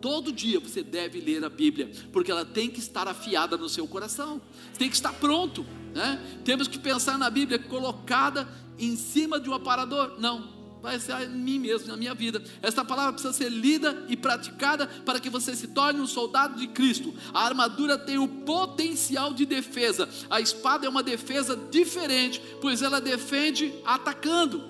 [0.01, 3.88] Todo dia você deve ler a Bíblia, porque ela tem que estar afiada no seu
[3.88, 4.41] coração,
[4.78, 5.65] tem que estar pronto.
[5.93, 6.41] Né?
[6.43, 8.47] Temos que pensar na Bíblia colocada
[8.78, 10.19] em cima de um aparador.
[10.19, 10.55] Não,
[10.86, 12.41] vai ser em mim mesmo, na minha vida.
[12.61, 16.67] Esta palavra precisa ser lida e praticada para que você se torne um soldado de
[16.67, 17.13] Cristo.
[17.33, 20.07] A armadura tem o potencial de defesa.
[20.29, 24.63] A espada é uma defesa diferente, pois ela defende atacando.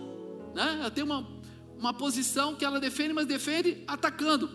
[0.56, 0.78] Né?
[0.80, 1.28] Ela tem uma,
[1.78, 4.50] uma posição que ela defende, mas defende atacando.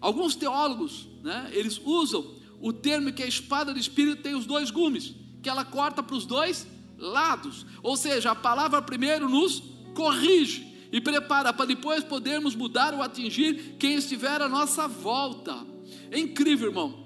[0.00, 4.70] Alguns teólogos, né, eles usam o termo que a espada do Espírito tem os dois
[4.70, 6.66] gumes, que ela corta para os dois
[6.98, 7.64] lados.
[7.82, 9.62] Ou seja, a palavra primeiro nos
[9.94, 15.66] corrige e prepara para depois podermos mudar ou atingir quem estiver à nossa volta.
[16.10, 17.04] É incrível, irmão.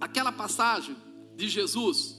[0.00, 0.96] Aquela passagem
[1.36, 2.16] de Jesus,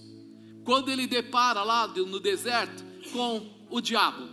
[0.64, 4.30] quando ele depara lá no deserto com o diabo.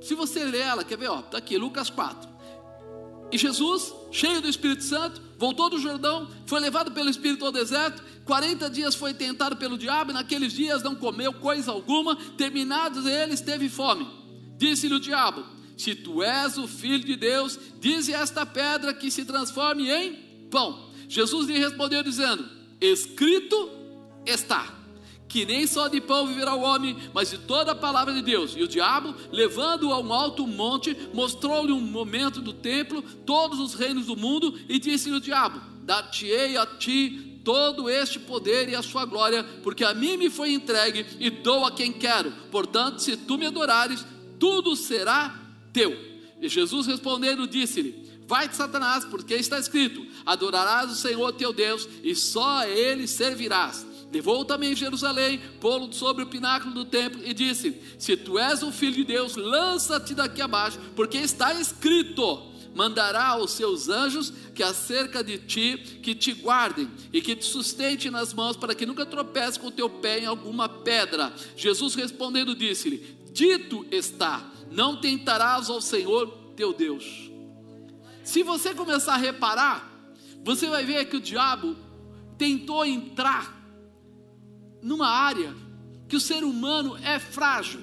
[0.00, 1.08] Se você ler ela, quer ver?
[1.08, 2.28] Ó, tá aqui, Lucas 4.
[3.32, 8.02] E Jesus, cheio do Espírito Santo, voltou do Jordão, foi levado pelo Espírito ao deserto,
[8.24, 13.40] 40 dias foi tentado pelo diabo, e naqueles dias não comeu coisa alguma, terminados eles,
[13.40, 14.06] teve fome.
[14.56, 15.44] Disse-lhe o diabo:
[15.76, 20.14] Se tu és o filho de Deus, dize esta pedra que se transforme em
[20.50, 20.90] pão.
[21.08, 22.48] Jesus lhe respondeu, dizendo:
[22.80, 23.70] Escrito
[24.24, 24.84] está
[25.34, 28.54] que nem só de pão viverá o homem, mas de toda a palavra de Deus.
[28.56, 33.74] E o diabo, levando-o a um alto monte, mostrou-lhe um momento do templo, todos os
[33.74, 38.82] reinos do mundo, e disse-lhe o diabo: Dar-te-ei a ti todo este poder e a
[38.82, 42.30] sua glória, porque a mim me foi entregue e dou a quem quero.
[42.52, 44.06] Portanto, se tu me adorares,
[44.38, 45.34] tudo será
[45.72, 45.96] teu.
[46.40, 52.14] E Jesus respondendo, disse-lhe: Vai-te, Satanás, porque está escrito: Adorarás o Senhor teu Deus e
[52.14, 53.86] só a ele servirás.
[54.12, 58.70] Levou também Jerusalém, pô-lo sobre o pináculo do templo e disse: Se tu és o
[58.70, 65.22] filho de Deus, lança-te daqui abaixo, porque está escrito: mandará aos seus anjos que acerca
[65.22, 69.58] de ti, que te guardem e que te sustente nas mãos, para que nunca tropece
[69.58, 71.32] com o teu pé em alguma pedra.
[71.56, 77.28] Jesus respondendo disse-lhe: Dito está, não tentarás ao Senhor teu Deus.
[78.22, 79.92] Se você começar a reparar,
[80.44, 81.76] você vai ver que o diabo
[82.38, 83.60] tentou entrar
[84.80, 85.52] numa área
[86.08, 87.80] que o ser humano é frágil.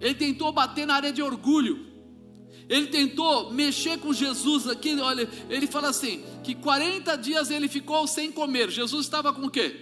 [0.00, 1.86] Ele tentou bater na área de orgulho.
[2.68, 8.04] Ele tentou mexer com Jesus aqui, olha, ele fala assim, que 40 dias ele ficou
[8.08, 8.68] sem comer.
[8.68, 9.76] Jesus estava com o quê?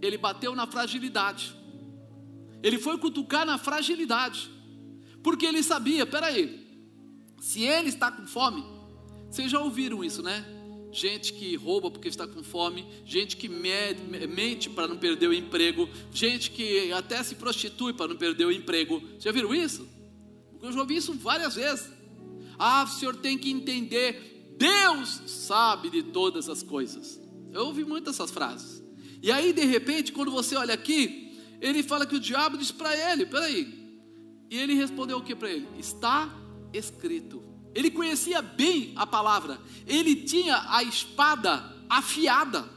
[0.00, 1.60] Ele bateu na fragilidade.
[2.62, 4.50] Ele foi cutucar na fragilidade.
[5.22, 6.66] Porque ele sabia, peraí,
[7.40, 8.64] se ele está com fome,
[9.30, 10.44] vocês já ouviram isso, né?
[10.92, 15.88] gente que rouba porque está com fome, gente que mente para não perder o emprego,
[16.12, 19.02] gente que até se prostitui para não perder o emprego.
[19.18, 19.88] Já viram isso?
[20.60, 21.90] Eu já ouvi isso várias vezes.
[22.58, 27.18] Ah, o senhor tem que entender, Deus sabe de todas as coisas.
[27.50, 28.82] Eu ouvi muitas essas frases.
[29.22, 31.21] E aí, de repente, quando você olha aqui,
[31.62, 33.80] ele fala que o diabo diz para ele: peraí.
[34.50, 35.68] E ele respondeu o que para ele?
[35.78, 36.28] Está
[36.74, 37.42] escrito.
[37.74, 42.68] Ele conhecia bem a palavra, ele tinha a espada afiada,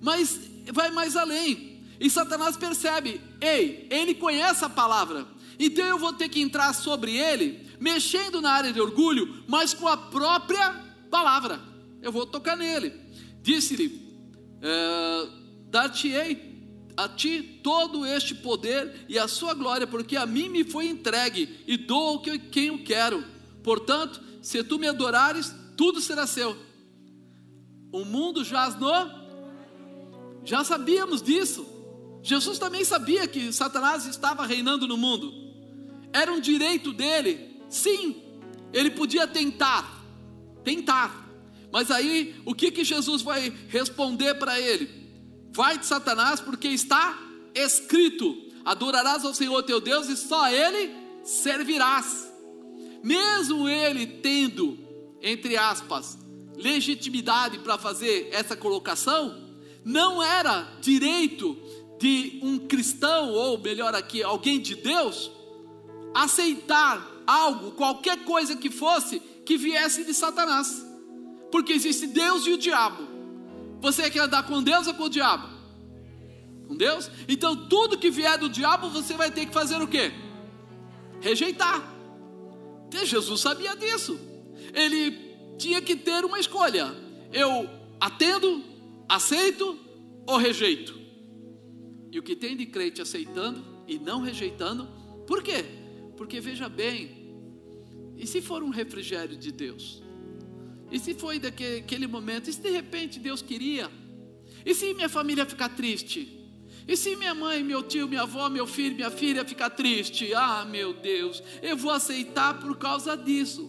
[0.00, 0.40] mas
[0.72, 1.82] vai mais além.
[2.00, 5.26] E Satanás percebe: ei, ele conhece a palavra,
[5.58, 9.88] então eu vou ter que entrar sobre ele, mexendo na área de orgulho, mas com
[9.88, 10.72] a própria
[11.10, 11.60] palavra.
[12.00, 12.92] Eu vou tocar nele.
[13.42, 14.00] Disse-lhe:
[14.62, 15.28] é,
[15.68, 16.53] Dar-te-ei
[16.96, 21.62] a ti todo este poder e a sua glória, porque a mim me foi entregue,
[21.66, 23.34] e dou quem eu quero
[23.64, 26.54] Portanto, se tu me adorares, tudo será seu.
[27.90, 28.92] O mundo jaz no.
[30.44, 31.66] Já sabíamos disso.
[32.22, 35.32] Jesus também sabia que Satanás estava reinando no mundo.
[36.12, 37.58] Era um direito dele.
[37.70, 38.22] Sim,
[38.70, 40.04] ele podia tentar.
[40.62, 41.26] Tentar.
[41.72, 45.03] Mas aí, o que, que Jesus vai responder para ele?
[45.54, 47.16] Vai de Satanás, porque está
[47.54, 52.30] escrito: adorarás ao Senhor teu Deus e só Ele servirás.
[53.02, 54.78] Mesmo ele tendo,
[55.20, 56.18] entre aspas,
[56.56, 59.42] legitimidade para fazer essa colocação,
[59.84, 61.56] não era direito
[62.00, 65.30] de um cristão, ou melhor aqui, alguém de Deus,
[66.14, 70.84] aceitar algo, qualquer coisa que fosse, que viesse de Satanás.
[71.52, 73.13] Porque existe Deus e o diabo.
[73.84, 75.46] Você quer andar com Deus ou com o diabo?
[76.66, 77.10] Com Deus?
[77.28, 80.10] Então tudo que vier do diabo, você vai ter que fazer o quê?
[81.20, 81.92] Rejeitar.
[82.90, 84.18] E Jesus sabia disso.
[84.72, 85.10] Ele
[85.58, 86.94] tinha que ter uma escolha.
[87.30, 87.68] Eu
[88.00, 88.64] atendo,
[89.06, 89.78] aceito
[90.26, 90.98] ou rejeito?
[92.10, 94.88] E o que tem de crente aceitando e não rejeitando,
[95.26, 95.62] por quê?
[96.16, 97.34] Porque veja bem,
[98.16, 100.03] e se for um refrigério de Deus?
[100.94, 102.48] E se foi daquele momento?
[102.48, 103.90] E se de repente Deus queria?
[104.64, 106.40] E se minha família ficar triste?
[106.86, 110.32] E se minha mãe, meu tio, minha avó, meu filho, minha filha ficar triste?
[110.32, 113.68] Ah, meu Deus, eu vou aceitar por causa disso.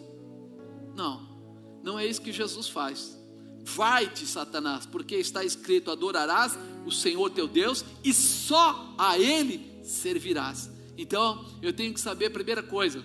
[0.95, 3.19] Não, não é isso que Jesus faz.
[3.63, 6.55] Vai-te, Satanás, porque está escrito: adorarás
[6.86, 10.69] o Senhor teu Deus e só a Ele servirás.
[10.95, 13.03] Então, eu tenho que saber primeira coisa: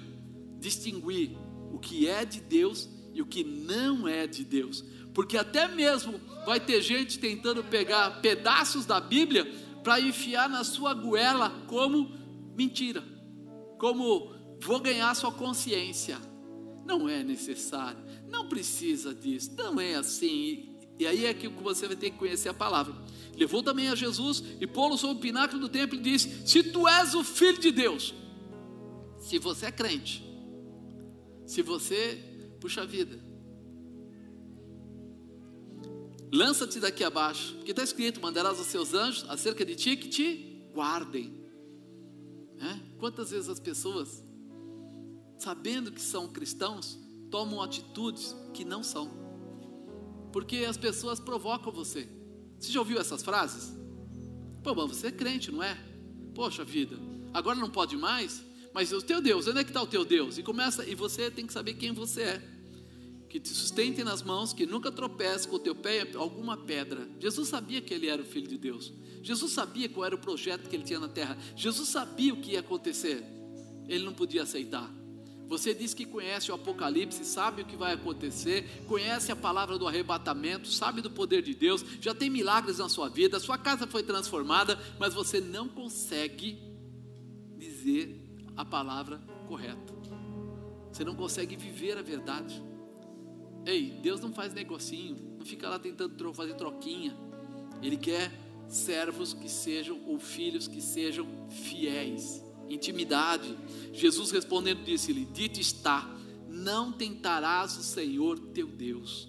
[0.59, 1.39] distinguir
[1.73, 4.85] o que é de Deus e o que não é de Deus.
[5.15, 9.45] Porque até mesmo vai ter gente tentando pegar pedaços da Bíblia
[9.83, 12.11] para enfiar na sua goela como
[12.57, 13.03] mentira,
[13.79, 16.19] como vou ganhar sua consciência.
[16.85, 20.77] Não é necessário, não precisa disso, não é assim.
[20.99, 22.95] E aí é que você vai ter que conhecer a palavra.
[23.37, 26.87] Levou também a Jesus e pô-lo sobre o pináculo do templo e disse: Se tu
[26.87, 28.13] és o filho de Deus,
[29.19, 30.23] se você é crente,
[31.47, 32.23] se você,
[32.61, 33.19] puxa vida,
[36.33, 40.69] lança-te daqui abaixo, porque está escrito: mandarás os seus anjos acerca de ti que te
[40.73, 41.41] guardem.
[42.59, 42.79] É?
[42.99, 44.23] Quantas vezes as pessoas,
[45.39, 46.99] sabendo que são cristãos,
[47.31, 49.11] tomam atitudes que não são,
[50.33, 52.09] porque as pessoas provocam você.
[52.59, 53.73] Você já ouviu essas frases?
[54.63, 55.75] Pô, mas você é crente, não é?
[56.35, 56.97] Poxa vida,
[57.33, 58.45] agora não pode mais?
[58.73, 60.39] Mas o teu Deus, onde é que está o teu Deus?
[60.39, 62.50] E começa, e você tem que saber quem você é.
[63.31, 67.09] Que te sustente nas mãos, que nunca tropece com o teu pé alguma pedra.
[67.21, 68.93] Jesus sabia que ele era o filho de Deus.
[69.23, 71.39] Jesus sabia qual era o projeto que ele tinha na terra.
[71.55, 73.23] Jesus sabia o que ia acontecer.
[73.87, 74.93] Ele não podia aceitar.
[75.47, 79.87] Você diz que conhece o Apocalipse, sabe o que vai acontecer, conhece a palavra do
[79.87, 84.03] arrebatamento, sabe do poder de Deus, já tem milagres na sua vida, sua casa foi
[84.03, 86.57] transformada, mas você não consegue
[87.57, 88.21] dizer
[88.57, 89.19] a palavra
[89.49, 89.93] correta.
[90.93, 92.70] Você não consegue viver a verdade.
[93.67, 97.17] Ei, Deus não faz negocinho, não fica lá tentando fazer troquinha.
[97.83, 98.33] Ele quer
[98.69, 102.43] servos que sejam, ou filhos que sejam fiéis.
[102.69, 103.57] Intimidade.
[103.93, 106.09] Jesus respondendo disse-lhe: Dito está,
[106.49, 109.29] não tentarás o Senhor teu Deus.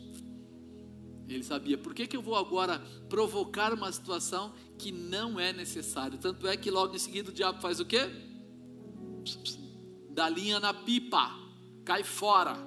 [1.28, 6.18] Ele sabia, por que, que eu vou agora provocar uma situação que não é necessária?
[6.18, 8.10] Tanto é que logo em seguida o diabo faz o quê?
[10.14, 11.32] dá linha na pipa,
[11.86, 12.58] cai fora,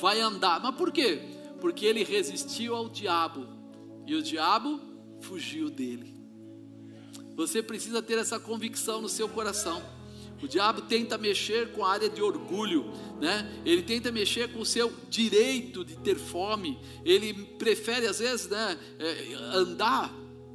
[0.00, 0.60] vai andar.
[0.60, 1.20] Mas por quê?
[1.60, 3.46] Porque ele resistiu ao diabo
[4.06, 4.80] e o diabo
[5.20, 6.14] fugiu dele.
[7.36, 9.82] Você precisa ter essa convicção no seu coração.
[10.42, 12.90] O diabo tenta mexer com a área de orgulho,
[13.20, 13.60] né?
[13.64, 16.78] Ele tenta mexer com o seu direito de ter fome.
[17.04, 20.14] Ele prefere às vezes, né, é, andar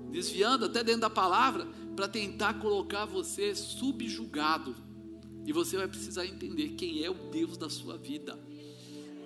[0.10, 4.76] desviando até dentro da palavra para tentar colocar você subjugado.
[5.46, 8.39] E você vai precisar entender quem é o Deus da sua vida.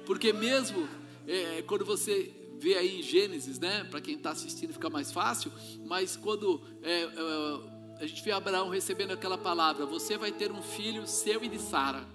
[0.10, 0.90] Porque mesmo
[1.28, 3.84] é, quando você vê aí em Gênesis, né?
[3.84, 5.52] Para quem está assistindo fica mais fácil.
[5.86, 10.64] Mas quando é, é, a gente vê Abraão recebendo aquela palavra, você vai ter um
[10.64, 12.08] filho seu e de Sara.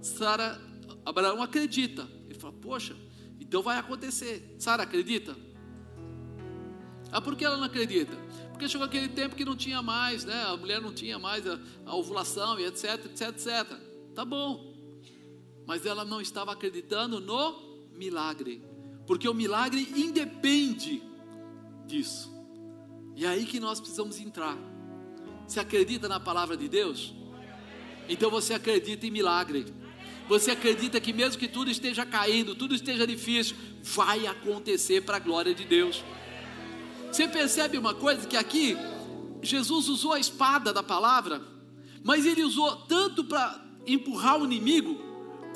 [0.00, 0.58] Sara,
[1.04, 2.08] Abraão acredita.
[2.24, 2.96] Ele fala, poxa,
[3.38, 4.56] então vai acontecer.
[4.58, 5.36] Sara acredita?
[7.12, 8.16] Ah, por que ela não acredita?
[8.52, 10.44] Porque chegou aquele tempo que não tinha mais, né?
[10.44, 13.78] A mulher não tinha mais a, a ovulação e etc, etc, etc.
[14.14, 14.75] Tá bom.
[15.66, 18.62] Mas ela não estava acreditando no milagre.
[19.06, 21.02] Porque o milagre independe
[21.86, 22.32] disso.
[23.14, 24.56] E é aí que nós precisamos entrar.
[25.46, 27.14] Você acredita na palavra de Deus?
[28.08, 29.66] Então você acredita em milagre.
[30.28, 35.20] Você acredita que mesmo que tudo esteja caindo, tudo esteja difícil, vai acontecer para a
[35.20, 36.04] glória de Deus.
[37.10, 38.76] Você percebe uma coisa que aqui
[39.40, 41.40] Jesus usou a espada da palavra,
[42.02, 45.00] mas ele usou tanto para empurrar o inimigo,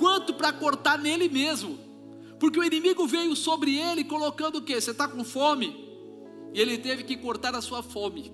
[0.01, 1.79] quanto para cortar nele mesmo.
[2.39, 4.81] Porque o inimigo veio sobre ele colocando o que?
[4.81, 5.77] Você está com fome?
[6.55, 8.33] E ele teve que cortar a sua fome,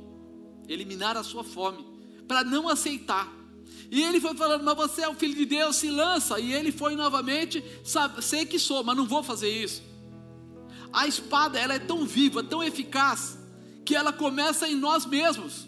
[0.69, 1.85] eliminar a sua fome,
[2.29, 3.35] para não aceitar.
[3.91, 6.39] E ele foi falando, mas você é o filho de Deus, se lança.
[6.39, 9.83] E ele foi novamente, sabe, sei que sou, mas não vou fazer isso.
[10.93, 13.37] A espada, ela é tão viva, tão eficaz,
[13.85, 15.67] que ela começa em nós mesmos,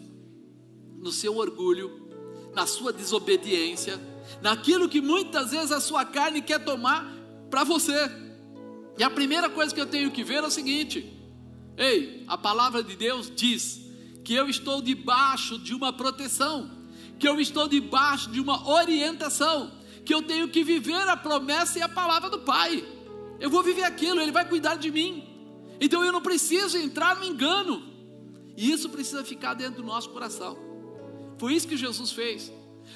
[0.96, 2.08] no seu orgulho,
[2.54, 4.00] na sua desobediência,
[4.40, 7.06] naquilo que muitas vezes a sua carne quer tomar
[7.50, 8.10] para você.
[8.98, 11.12] E a primeira coisa que eu tenho que ver é o seguinte:
[11.76, 13.80] ei, a palavra de Deus diz
[14.24, 16.78] que eu estou debaixo de uma proteção
[17.18, 19.72] que eu estou debaixo de uma orientação,
[20.04, 22.86] que eu tenho que viver a promessa e a palavra do Pai.
[23.40, 25.24] Eu vou viver aquilo, Ele vai cuidar de mim.
[25.80, 27.82] Então eu não preciso entrar no engano.
[28.56, 30.56] E isso precisa ficar dentro do nosso coração.
[31.38, 32.52] Foi isso que Jesus fez.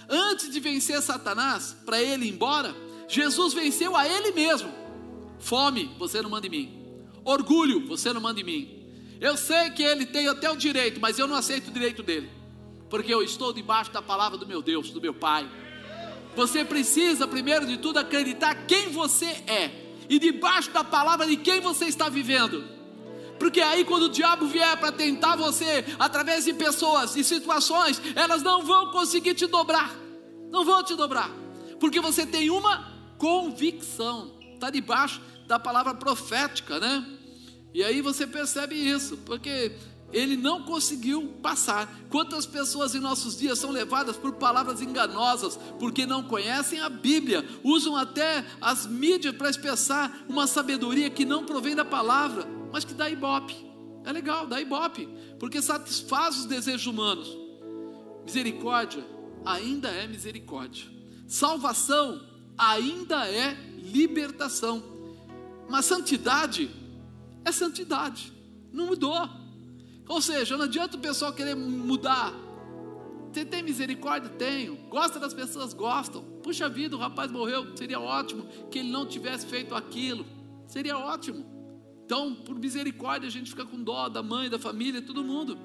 [0.09, 2.75] Antes de vencer Satanás, para ele ir embora,
[3.09, 4.73] Jesus venceu a ele mesmo.
[5.39, 6.83] Fome, você não manda em mim.
[7.25, 8.87] Orgulho, você não manda em mim.
[9.21, 12.43] Eu sei que ele tem até o direito, mas eu não aceito o direito dele
[12.93, 15.49] porque eu estou debaixo da palavra do meu Deus, do meu Pai.
[16.37, 19.71] Você precisa, primeiro de tudo, acreditar quem você é
[20.11, 22.63] e debaixo da palavra de quem você está vivendo.
[23.43, 28.41] Porque aí, quando o diabo vier para tentar você, através de pessoas e situações, elas
[28.41, 29.93] não vão conseguir te dobrar,
[30.49, 31.29] não vão te dobrar,
[31.81, 32.87] porque você tem uma
[33.19, 37.05] convicção, está debaixo da palavra profética, né?
[37.75, 39.77] E aí você percebe isso, porque
[40.13, 41.93] ele não conseguiu passar.
[42.11, 47.45] Quantas pessoas em nossos dias são levadas por palavras enganosas, porque não conhecem a Bíblia,
[47.65, 52.95] usam até as mídias para expressar uma sabedoria que não provém da palavra, mas que
[52.95, 53.55] dá ibope.
[54.05, 55.09] É legal, dá ibope,
[55.39, 57.39] porque satisfaz os desejos humanos.
[58.25, 59.05] Misericórdia
[59.45, 60.87] ainda é misericórdia.
[61.29, 62.21] Salvação
[62.57, 64.83] ainda é libertação.
[65.69, 66.71] Mas santidade
[67.45, 68.33] é santidade.
[68.73, 69.29] Não mudou.
[70.09, 72.33] Ou seja, não adianta o pessoal querer mudar.
[73.33, 74.29] Você tem misericórdia?
[74.31, 74.77] Tenho.
[74.89, 75.73] Gosta das pessoas?
[75.73, 76.23] Gostam.
[76.43, 77.77] Puxa vida, o rapaz morreu.
[77.77, 80.27] Seria ótimo que ele não tivesse feito aquilo.
[80.67, 81.52] Seria ótimo.
[82.13, 85.57] Então, por misericórdia, a gente fica com dó da mãe, da família, todo mundo.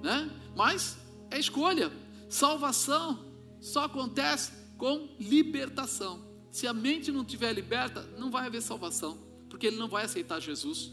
[0.00, 0.30] Né?
[0.54, 0.96] Mas
[1.32, 1.90] é escolha.
[2.28, 3.18] Salvação
[3.60, 6.24] só acontece com libertação.
[6.48, 9.18] Se a mente não estiver liberta, não vai haver salvação,
[9.48, 10.92] porque ele não vai aceitar Jesus.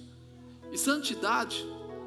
[0.72, 1.64] E santidade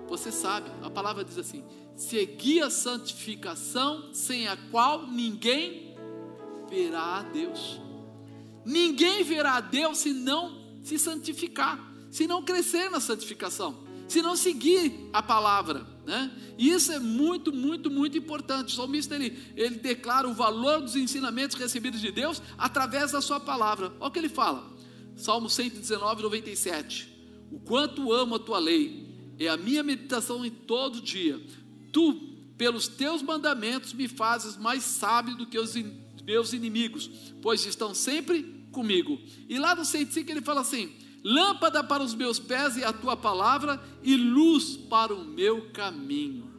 [0.09, 1.65] você sabe, a palavra diz assim:
[1.95, 5.95] segui a santificação, sem a qual ninguém
[6.69, 7.81] verá a Deus.
[8.65, 14.35] Ninguém verá a Deus se não se santificar, se não crescer na santificação, se não
[14.37, 15.87] seguir a palavra.
[16.05, 16.31] Né?
[16.59, 18.73] Isso é muito, muito, muito importante.
[18.73, 23.39] O salmista ele, ele declara o valor dos ensinamentos recebidos de Deus através da sua
[23.39, 23.93] palavra.
[24.01, 24.69] Olha o que ele fala,
[25.17, 27.09] Salmo 119, 97.
[27.53, 29.09] O quanto amo a tua lei,
[29.39, 31.41] é a minha meditação em todo dia.
[31.93, 32.13] Tu,
[32.59, 37.95] pelos teus mandamentos, me fazes mais sábio do que os in, meus inimigos, pois estão
[37.95, 39.19] sempre comigo.
[39.49, 40.93] E lá no 105 ele fala assim:
[41.23, 46.51] Lâmpada para os meus pés e a tua palavra, e luz para o meu caminho.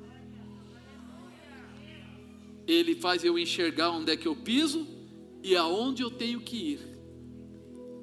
[2.67, 4.87] Ele faz eu enxergar onde é que eu piso
[5.43, 6.79] e aonde eu tenho que ir.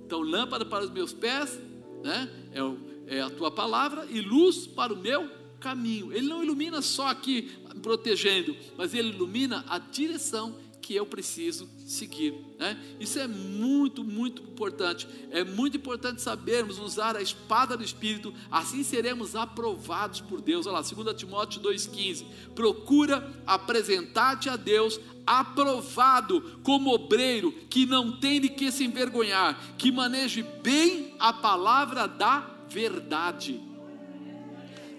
[0.04, 1.60] Então, lâmpada para os meus pés,
[2.02, 2.28] né?
[2.52, 5.28] É é a tua palavra e luz para o meu
[5.58, 6.12] caminho.
[6.12, 7.50] Ele não ilumina só aqui
[7.82, 10.56] protegendo, mas ele ilumina a direção
[10.88, 12.32] que eu preciso seguir.
[12.58, 12.74] Né?
[12.98, 15.06] Isso é muito, muito importante.
[15.30, 20.66] É muito importante sabermos usar a espada do Espírito, assim seremos aprovados por Deus.
[20.66, 22.24] Olha lá, 2 Timóteo 2,15.
[22.54, 29.92] Procura apresentar-te a Deus aprovado como obreiro, que não tem de que se envergonhar, que
[29.92, 33.60] maneje bem a palavra da verdade.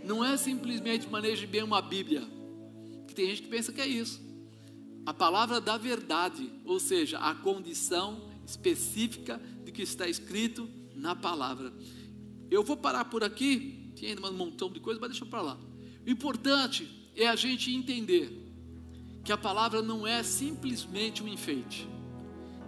[0.04, 2.22] Não é simplesmente maneje bem uma Bíblia,
[3.08, 4.29] que tem gente que pensa que é isso.
[5.06, 11.74] A palavra da verdade, ou seja, a condição específica de que está escrito na palavra.
[12.50, 15.58] Eu vou parar por aqui, tinha ainda um montão de coisa, mas deixa para lá.
[16.06, 18.32] O importante é a gente entender
[19.24, 21.88] que a palavra não é simplesmente um enfeite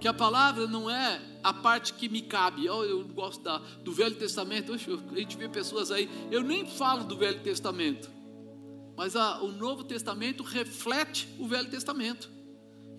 [0.01, 2.67] que a palavra não é a parte que me cabe.
[2.67, 4.73] Oh, eu gosto da, do Velho Testamento.
[4.73, 6.09] Oxe, a gente vê pessoas aí.
[6.31, 8.09] Eu nem falo do Velho Testamento,
[9.01, 12.29] mas a, o Novo Testamento reflete o Velho Testamento.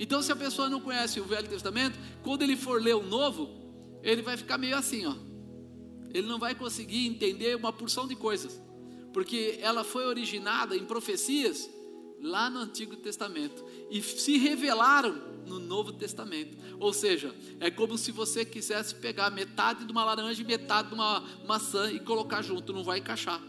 [0.01, 3.49] Então, se a pessoa não conhece o Velho Testamento, quando ele for ler o Novo,
[4.03, 5.15] ele vai ficar meio assim, ó.
[6.13, 8.61] Ele não vai conseguir entender uma porção de coisas,
[9.13, 11.71] porque ela foi originada em profecias
[12.21, 15.15] lá no Antigo Testamento e se revelaram
[15.47, 16.59] no Novo Testamento.
[16.81, 20.95] Ou seja, é como se você quisesse pegar metade de uma laranja e metade de
[20.95, 23.41] uma maçã e colocar junto, não vai encaixar.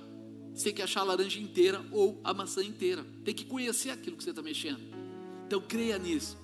[0.53, 3.05] Você tem que achar a laranja inteira ou a maçã inteira.
[3.23, 4.81] Tem que conhecer aquilo que você está mexendo.
[5.47, 6.37] Então creia nisso.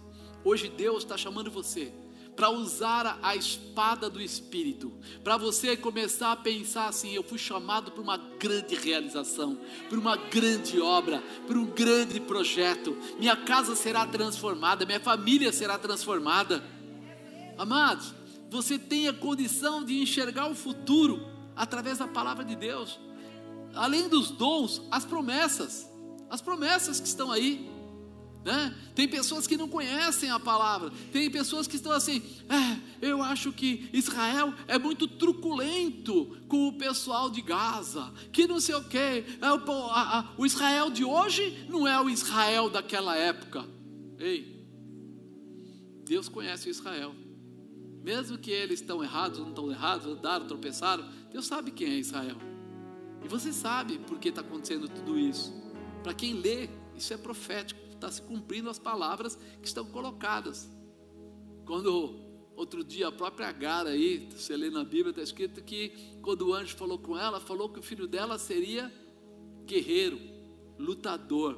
[0.44, 1.92] Hoje Deus está chamando você
[2.40, 4.94] para usar a espada do Espírito,
[5.26, 9.58] para você começar a pensar assim: eu fui chamado para uma grande realização,
[9.90, 12.98] para uma grande obra, para um grande projeto.
[13.20, 16.64] Minha casa será transformada, minha família será transformada.
[17.58, 18.14] Amados,
[18.50, 21.20] você tem a condição de enxergar o futuro
[21.58, 22.98] através da palavra de Deus,
[23.74, 25.90] além dos dons, as promessas,
[26.30, 27.70] as promessas que estão aí.
[28.44, 28.74] Né?
[28.96, 33.52] Tem pessoas que não conhecem a palavra, tem pessoas que estão assim, é, eu acho
[33.52, 38.98] que Israel é muito truculento com o pessoal de Gaza, que não sei o que,
[38.98, 43.66] é o, o Israel de hoje não é o Israel daquela época.
[44.18, 44.66] Ei,
[46.06, 47.14] Deus conhece o Israel,
[48.02, 52.38] mesmo que eles estão errados, não estão errados, andaram, tropeçaram, Deus sabe quem é Israel,
[53.24, 55.54] e você sabe por que está acontecendo tudo isso.
[56.04, 60.70] Para quem lê, isso é profético está se cumprindo as palavras que estão colocadas.
[61.66, 62.16] Quando
[62.56, 65.92] outro dia a própria Agar aí, você lê na Bíblia, está escrito que
[66.22, 68.92] quando o anjo falou com ela, falou que o filho dela seria
[69.66, 70.20] guerreiro,
[70.78, 71.58] lutador,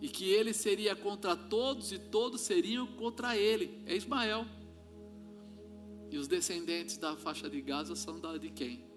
[0.00, 3.82] e que ele seria contra todos e todos seriam contra ele.
[3.86, 4.44] É Ismael.
[6.10, 8.91] E os descendentes da faixa de Gaza são da de quem?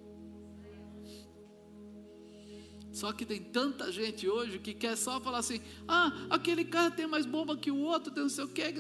[2.96, 7.06] Só que tem tanta gente hoje que quer só falar assim: ah, aquele cara tem
[7.06, 8.74] mais bomba que o outro, tem não sei o quê.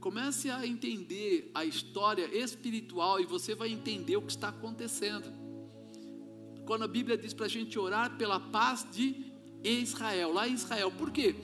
[0.00, 5.32] Comece a entender a história espiritual e você vai entender o que está acontecendo.
[6.66, 9.32] Quando a Bíblia diz para a gente orar pela paz de
[9.62, 11.36] Israel, lá em Israel, por quê?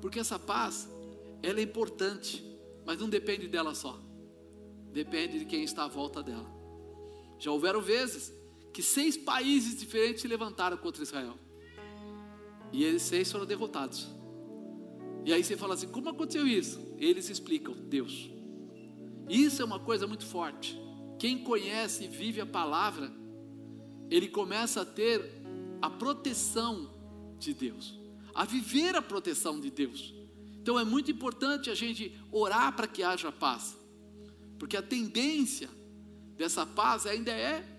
[0.00, 0.88] Porque essa paz,
[1.42, 2.42] ela é importante,
[2.86, 4.00] mas não depende dela só,
[4.90, 6.50] depende de quem está à volta dela.
[7.38, 8.32] Já houveram vezes
[8.72, 11.38] que seis países diferentes se levantaram contra Israel.
[12.72, 14.08] E eles seis foram derrotados.
[15.24, 16.80] E aí você fala assim: como aconteceu isso?
[16.98, 18.30] Eles explicam: Deus.
[19.28, 20.78] Isso é uma coisa muito forte.
[21.18, 23.12] Quem conhece e vive a palavra,
[24.10, 25.42] ele começa a ter
[25.80, 26.90] a proteção
[27.38, 27.98] de Deus,
[28.34, 30.14] a viver a proteção de Deus.
[30.60, 33.76] Então é muito importante a gente orar para que haja paz,
[34.58, 35.68] porque a tendência
[36.36, 37.71] dessa paz ainda é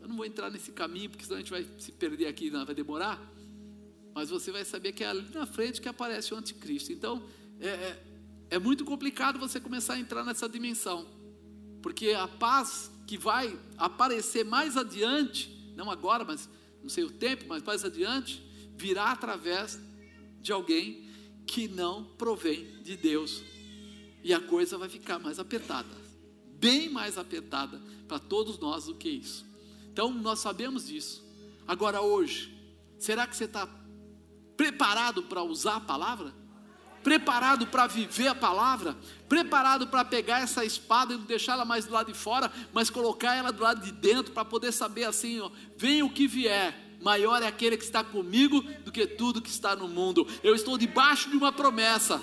[0.00, 2.74] eu não vou entrar nesse caminho, porque senão a gente vai se perder aqui, vai
[2.74, 3.20] demorar.
[4.14, 6.92] Mas você vai saber que é ali na frente que aparece o anticristo.
[6.92, 7.22] Então,
[7.60, 8.06] é, é,
[8.50, 11.06] é muito complicado você começar a entrar nessa dimensão.
[11.82, 16.48] Porque a paz que vai aparecer mais adiante, não agora, mas
[16.82, 18.42] não sei o tempo, mas mais adiante,
[18.76, 19.80] virá através
[20.40, 21.08] de alguém
[21.46, 23.42] que não provém de Deus.
[24.22, 25.88] E a coisa vai ficar mais apertada,
[26.58, 29.49] bem mais apertada para todos nós do que isso.
[29.92, 31.24] Então nós sabemos disso.
[31.66, 32.56] Agora hoje,
[32.98, 33.68] será que você está
[34.56, 36.34] preparado para usar a palavra?
[37.02, 38.96] Preparado para viver a palavra?
[39.28, 43.34] Preparado para pegar essa espada e não deixá-la mais do lado de fora, mas colocar
[43.34, 47.42] ela do lado de dentro para poder saber assim, ó, vem o que vier, maior
[47.42, 50.26] é aquele que está comigo do que tudo que está no mundo.
[50.42, 52.20] Eu estou debaixo de uma promessa.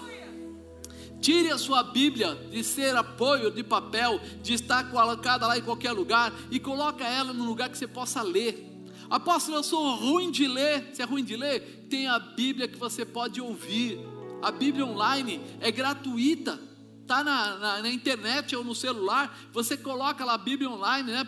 [1.28, 5.92] Tire a sua Bíblia de ser apoio de papel, de estar colocada lá em qualquer
[5.92, 8.66] lugar e coloca ela num lugar que você possa ler.
[9.10, 10.90] Apóstolo, eu sou ruim de ler.
[10.94, 14.00] Se é ruim de ler, tem a Bíblia que você pode ouvir.
[14.42, 16.58] A Bíblia online é gratuita
[17.08, 21.26] está na, na, na, internet ou no celular, você coloca lá Bíblia online, né,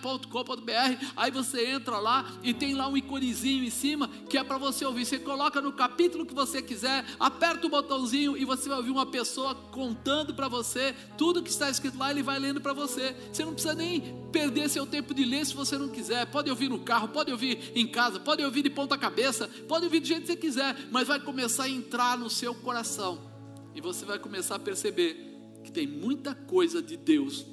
[1.15, 4.83] aí você entra lá e tem lá um iconezinho em cima que é para você
[4.83, 5.05] ouvir.
[5.05, 9.05] Você coloca no capítulo que você quiser, aperta o botãozinho e você vai ouvir uma
[9.05, 13.15] pessoa contando para você tudo que está escrito lá, ele vai lendo para você.
[13.31, 16.25] Você não precisa nem perder seu tempo de ler se você não quiser.
[16.25, 20.01] Pode ouvir no carro, pode ouvir em casa, pode ouvir de ponta cabeça, pode ouvir
[20.01, 23.29] do jeito que você quiser, mas vai começar a entrar no seu coração.
[23.73, 25.28] E você vai começar a perceber
[25.63, 27.45] que tem muita coisa de Deus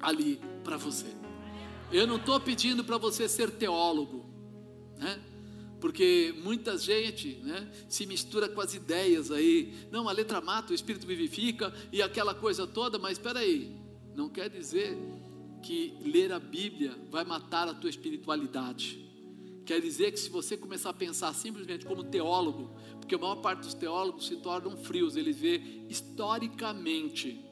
[0.00, 1.06] ali para você.
[1.90, 4.24] Eu não estou pedindo para você ser teólogo,
[4.98, 5.20] né?
[5.80, 9.74] Porque muita gente né, se mistura com as ideias aí.
[9.90, 13.76] Não, a letra mata, o espírito vivifica e aquela coisa toda, mas espera aí,
[14.14, 14.96] não quer dizer
[15.60, 19.02] que ler a Bíblia vai matar a tua espiritualidade.
[19.64, 23.62] Quer dizer que se você começar a pensar simplesmente como teólogo, porque a maior parte
[23.62, 27.44] dos teólogos se tornam frios, eles vê historicamente.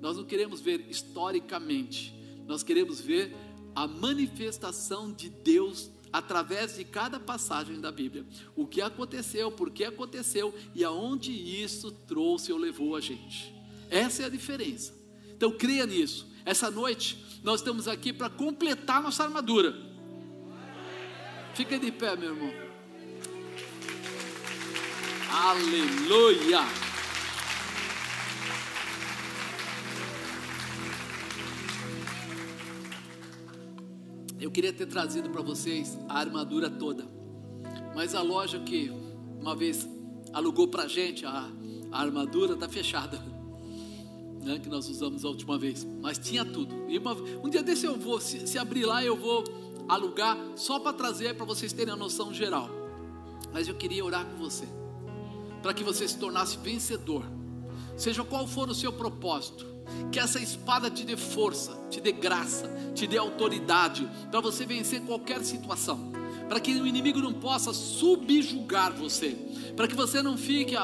[0.00, 2.14] Nós não queremos ver historicamente,
[2.46, 3.34] nós queremos ver
[3.74, 8.24] a manifestação de Deus através de cada passagem da Bíblia.
[8.54, 13.52] O que aconteceu, por que aconteceu e aonde isso trouxe ou levou a gente.
[13.90, 14.94] Essa é a diferença.
[15.30, 16.30] Então creia nisso.
[16.44, 19.74] Essa noite nós estamos aqui para completar nossa armadura.
[21.54, 22.71] Fica de pé, meu irmão.
[25.34, 26.60] Aleluia!
[34.38, 37.06] Eu queria ter trazido para vocês a armadura toda,
[37.96, 38.92] mas a loja que
[39.40, 39.88] uma vez
[40.34, 41.50] alugou para gente a,
[41.90, 43.16] a armadura está fechada
[44.44, 46.90] né, que nós usamos a última vez, mas tinha tudo.
[46.90, 49.44] E uma, um dia desse eu vou, se, se abrir lá, eu vou
[49.88, 52.68] alugar só para trazer para vocês terem a noção geral.
[53.50, 54.68] Mas eu queria orar com você,
[55.62, 57.24] para que você se tornasse vencedor,
[57.96, 59.66] seja qual for o seu propósito,
[60.10, 65.02] que essa espada te dê força, te dê graça, te dê autoridade, para você vencer
[65.02, 66.12] qualquer situação,
[66.48, 69.36] para que o inimigo não possa subjugar você,
[69.76, 70.74] para que você não fique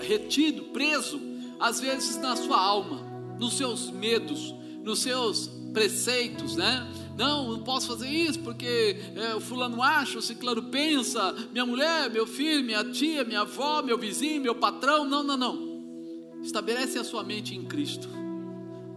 [0.00, 1.20] retido, preso
[1.58, 3.00] às vezes na sua alma,
[3.38, 6.86] nos seus medos, nos seus preceitos, né?
[7.18, 12.08] Não, não posso fazer isso porque é, o fulano acha, o ciclano pensa, minha mulher,
[12.08, 15.04] meu filho, minha tia, minha avó, meu vizinho, meu patrão.
[15.04, 16.38] Não, não, não.
[16.40, 18.08] Estabelece a sua mente em Cristo.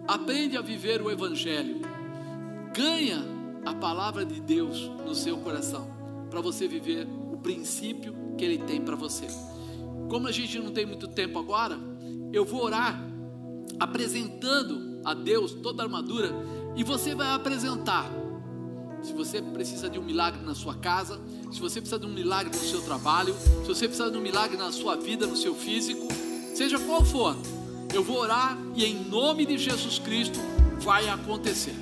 [0.07, 1.81] Aprende a viver o Evangelho.
[2.75, 3.25] Ganha
[3.65, 5.89] a palavra de Deus no seu coração,
[6.29, 9.25] para você viver o princípio que Ele tem para você.
[10.11, 11.75] Como a gente não tem muito tempo agora,
[12.31, 13.01] eu vou orar
[13.79, 16.31] apresentando a Deus toda a armadura
[16.75, 18.09] e você vai apresentar.
[19.01, 21.19] Se você precisa de um milagre na sua casa,
[21.51, 24.57] se você precisa de um milagre no seu trabalho, se você precisa de um milagre
[24.57, 26.07] na sua vida, no seu físico,
[26.53, 27.35] seja qual for,
[27.93, 30.39] eu vou orar e em nome de Jesus Cristo
[30.79, 31.75] vai acontecer.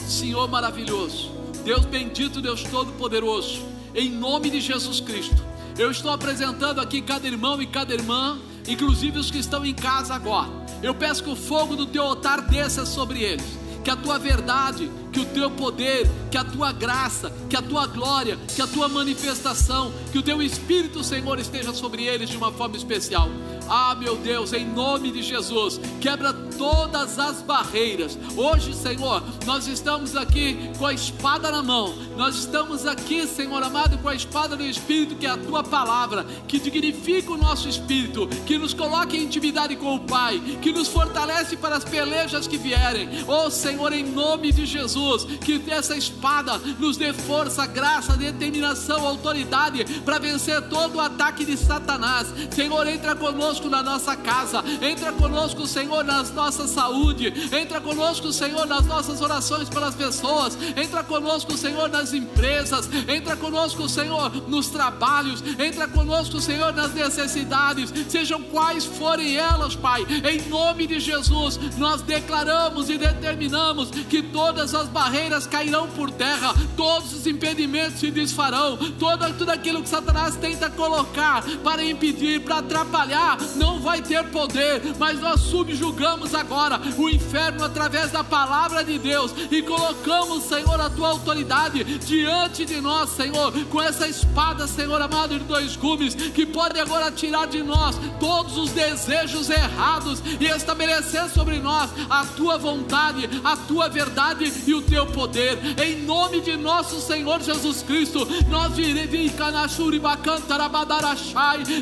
[0.00, 1.30] Senhor maravilhoso,
[1.64, 3.62] Deus bendito, Deus todo-poderoso,
[3.94, 5.42] em nome de Jesus Cristo,
[5.78, 10.14] eu estou apresentando aqui cada irmão e cada irmã inclusive os que estão em casa
[10.14, 10.48] agora.
[10.82, 13.46] Eu peço que o fogo do teu altar desça sobre eles,
[13.84, 17.86] que a tua verdade, que o teu poder, que a tua graça, que a tua
[17.86, 22.50] glória, que a tua manifestação, que o teu Espírito, Senhor, esteja sobre eles de uma
[22.50, 23.28] forma especial.
[23.68, 28.18] Ah, meu Deus, em nome de Jesus, quebra todas as barreiras.
[28.36, 31.94] Hoje, Senhor, nós estamos aqui com a espada na mão.
[32.16, 36.24] Nós estamos aqui, Senhor amado, com a espada do Espírito, que é a tua palavra,
[36.46, 40.88] que dignifica o nosso espírito, que nos coloca em intimidade com o Pai, que nos
[40.88, 43.08] fortalece para as pelejas que vierem.
[43.26, 49.84] Oh, Senhor, em nome de Jesus, que essa espada nos dê força, graça, determinação, autoridade
[50.04, 52.32] para vencer todo o ataque de Satanás.
[52.50, 58.32] Senhor, entra conosco conosco na nossa casa, entra conosco, Senhor, na nossa saúde, entra conosco,
[58.32, 64.68] Senhor, nas nossas orações pelas pessoas, entra conosco, Senhor, nas empresas, entra conosco, Senhor, nos
[64.68, 71.58] trabalhos, entra conosco, Senhor, nas necessidades, sejam quais forem elas, Pai, em nome de Jesus,
[71.78, 78.10] nós declaramos e determinamos que todas as barreiras cairão por terra, todos os impedimentos se
[78.10, 84.24] desfarão, todo, tudo aquilo que Satanás tenta colocar para impedir, para atrapalhar, não vai ter
[84.24, 90.80] poder, mas nós subjugamos agora o inferno através da palavra de Deus e colocamos, Senhor,
[90.80, 96.14] a tua autoridade diante de nós, Senhor, com essa espada, Senhor amado, de dois gumes,
[96.14, 102.24] que pode agora tirar de nós todos os desejos errados e estabelecer sobre nós a
[102.24, 107.82] tua vontade, a tua verdade e o teu poder, em nome de nosso Senhor Jesus
[107.82, 108.74] Cristo, nós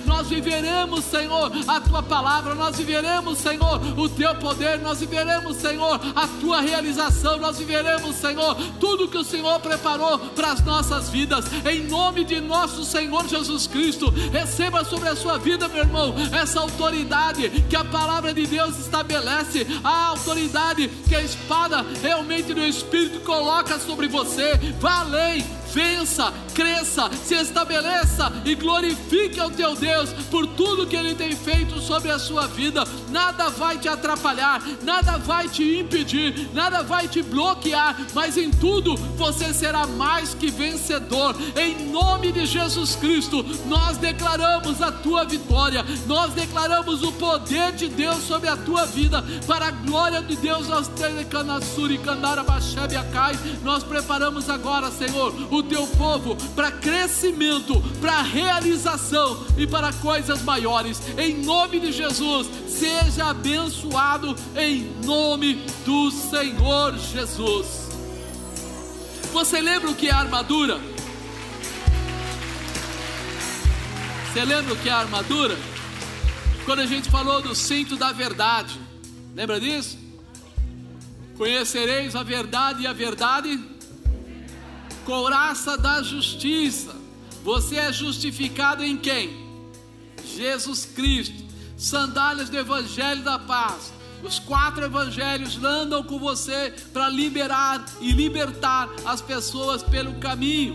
[0.06, 6.00] nós viveremos, Senhor, a tua palavra, nós viveremos, Senhor, o teu poder, nós viveremos, Senhor,
[6.14, 11.44] a tua realização, nós viveremos, Senhor, tudo que o Senhor preparou para as nossas vidas,
[11.64, 14.10] em nome de nosso Senhor Jesus Cristo.
[14.32, 19.66] Receba sobre a sua vida, meu irmão, essa autoridade que a palavra de Deus estabelece,
[19.82, 24.54] a autoridade que a espada realmente do Espírito coloca sobre você.
[24.80, 31.14] Vá além, vença, cresça, se estabeleça e glorifique ao teu Deus por tudo que Ele
[31.14, 32.84] tem feito sobre a sua vida.
[33.08, 38.96] Nada vai te atrapalhar, nada vai te impedir, nada vai te bloquear, mas em tudo
[39.16, 41.34] você será mais que vencedor.
[41.56, 47.88] Em nome de Jesus Cristo, nós declaramos a tua vitória, nós declaramos o poder de
[47.88, 50.68] Deus sobre a tua vida, para a glória de Deus,
[53.62, 60.42] nós preparamos agora, Senhor, o o teu povo para crescimento, para realização e para coisas
[60.42, 61.00] maiores.
[61.16, 67.88] Em nome de Jesus, seja abençoado em nome do Senhor Jesus.
[69.32, 70.78] Você lembra o que é armadura?
[74.32, 75.56] Você lembra o que é armadura?
[76.64, 78.78] Quando a gente falou do cinto da verdade,
[79.34, 79.98] lembra disso?
[81.36, 83.58] Conhecereis a verdade e a verdade,
[85.04, 86.94] couraça da justiça.
[87.44, 89.46] Você é justificado em quem?
[90.24, 91.42] Jesus Cristo.
[91.76, 93.92] Sandálias do Evangelho da Paz.
[94.22, 100.74] Os quatro evangelhos andam com você para liberar e libertar as pessoas pelo caminho.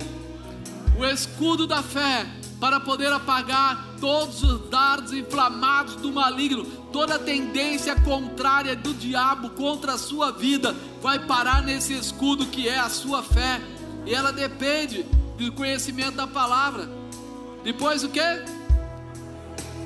[0.99, 2.27] O escudo da fé
[2.59, 9.93] para poder apagar todos os dardos inflamados do maligno, toda tendência contrária do diabo contra
[9.93, 13.61] a sua vida, vai parar nesse escudo que é a sua fé,
[14.07, 15.05] e ela depende
[15.37, 16.89] do conhecimento da palavra.
[17.63, 18.21] Depois o que?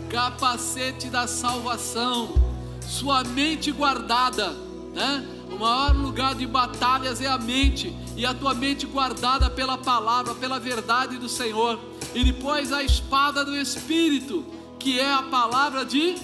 [0.10, 2.36] Capacete da salvação,
[2.82, 4.52] sua mente guardada,
[4.94, 5.28] né?
[5.52, 10.36] O maior lugar de batalhas é a mente, e a tua mente guardada pela palavra,
[10.36, 11.80] pela verdade do Senhor.
[12.14, 14.46] E depois a espada do Espírito,
[14.78, 16.16] que é a palavra de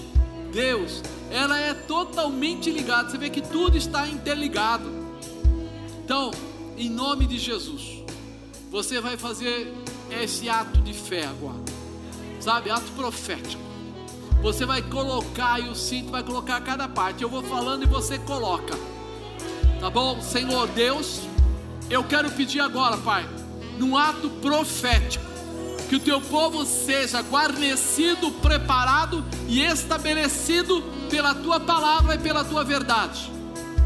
[0.52, 1.02] Deus.
[1.30, 3.10] Ela é totalmente ligada.
[3.10, 4.88] Você vê que tudo está interligado.
[6.04, 6.30] Então,
[6.78, 8.04] em nome de Jesus,
[8.70, 9.74] você vai fazer
[10.10, 11.58] esse ato de fé agora.
[12.40, 13.62] Sabe, ato profético.
[14.40, 17.22] Você vai colocar e o cinto vai colocar cada parte.
[17.22, 18.78] Eu vou falando e você coloca.
[19.80, 20.22] Tá bom?
[20.22, 21.20] Senhor Deus,
[21.90, 23.28] eu quero pedir agora, Pai,
[23.76, 25.24] num ato profético,
[25.88, 32.62] que o teu povo seja guarnecido, preparado e estabelecido pela tua palavra e pela tua
[32.62, 33.37] verdade.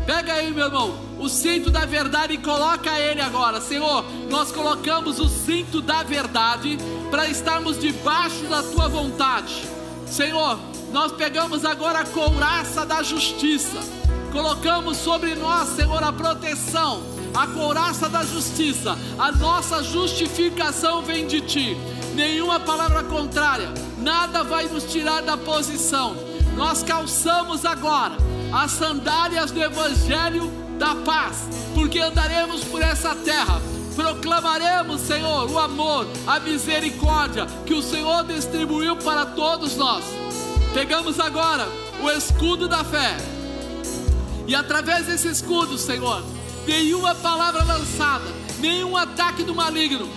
[0.06, 3.60] Pega aí, meu irmão, o cinto da verdade e coloca ele agora.
[3.60, 6.78] Senhor, nós colocamos o cinto da verdade
[7.10, 9.68] para estarmos debaixo da tua vontade.
[10.06, 10.58] Senhor,
[10.92, 14.02] nós pegamos agora a couraça da justiça
[14.32, 17.02] colocamos sobre nós, Senhor, a proteção,
[17.34, 21.76] a couraça da justiça, a nossa justificação vem de Ti,
[22.14, 23.68] nenhuma palavra contrária,
[23.98, 26.16] nada vai nos tirar da posição.
[26.56, 28.16] Nós calçamos agora
[28.52, 33.60] as sandálias do Evangelho da paz, porque andaremos por essa terra.
[33.94, 40.04] Proclamaremos, Senhor, o amor, a misericórdia que o Senhor distribuiu para todos nós.
[40.72, 41.68] Pegamos agora
[42.02, 43.16] o escudo da fé,
[44.46, 46.22] e através desse escudo, Senhor,
[46.66, 48.24] nenhuma palavra lançada,
[48.58, 50.08] nenhum ataque do maligno,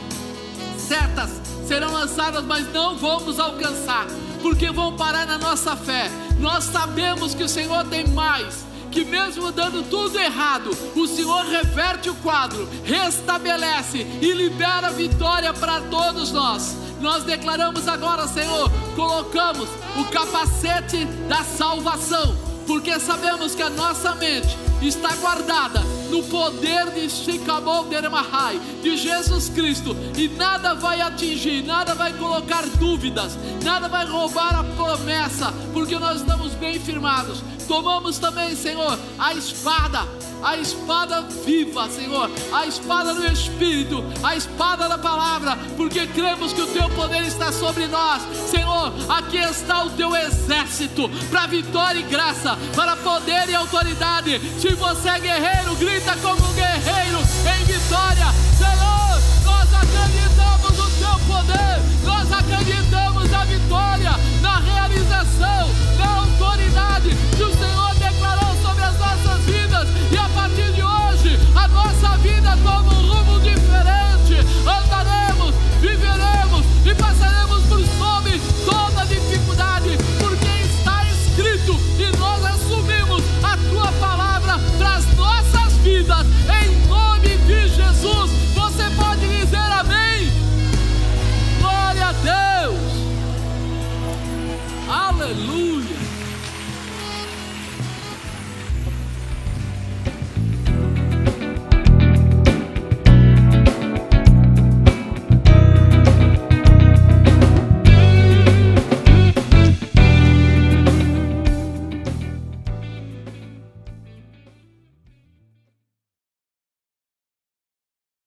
[0.78, 1.30] setas
[1.68, 4.06] serão lançadas, mas não vão nos alcançar,
[4.42, 6.10] porque vão parar na nossa fé.
[6.40, 12.10] Nós sabemos que o Senhor tem mais, que mesmo dando tudo errado, o Senhor reverte
[12.10, 16.76] o quadro, restabelece e libera vitória para todos nós.
[17.02, 24.58] Nós declaramos agora, Senhor, colocamos o capacete da salvação porque sabemos que a nossa mente
[24.82, 31.94] está guardada no poder de Shikabou Dermahai, de Jesus Cristo, e nada vai atingir, nada
[31.94, 37.42] vai colocar dúvidas, nada vai roubar a promessa, porque nós estamos bem firmados.
[37.68, 40.08] Tomamos também, Senhor, a espada,
[40.44, 46.62] a espada viva, Senhor, a espada do Espírito, a espada da palavra, porque cremos que
[46.62, 48.94] o Teu poder está sobre nós, Senhor.
[49.10, 54.40] Aqui está o Teu exército para vitória e graça, para poder e autoridade.
[54.60, 58.28] Se você é guerreiro, grita como um guerreiro em vitória,
[58.58, 58.96] Senhor.
[59.44, 64.12] Nós acreditamos no Teu poder, nós acreditamos na vitória,
[64.42, 65.85] na realização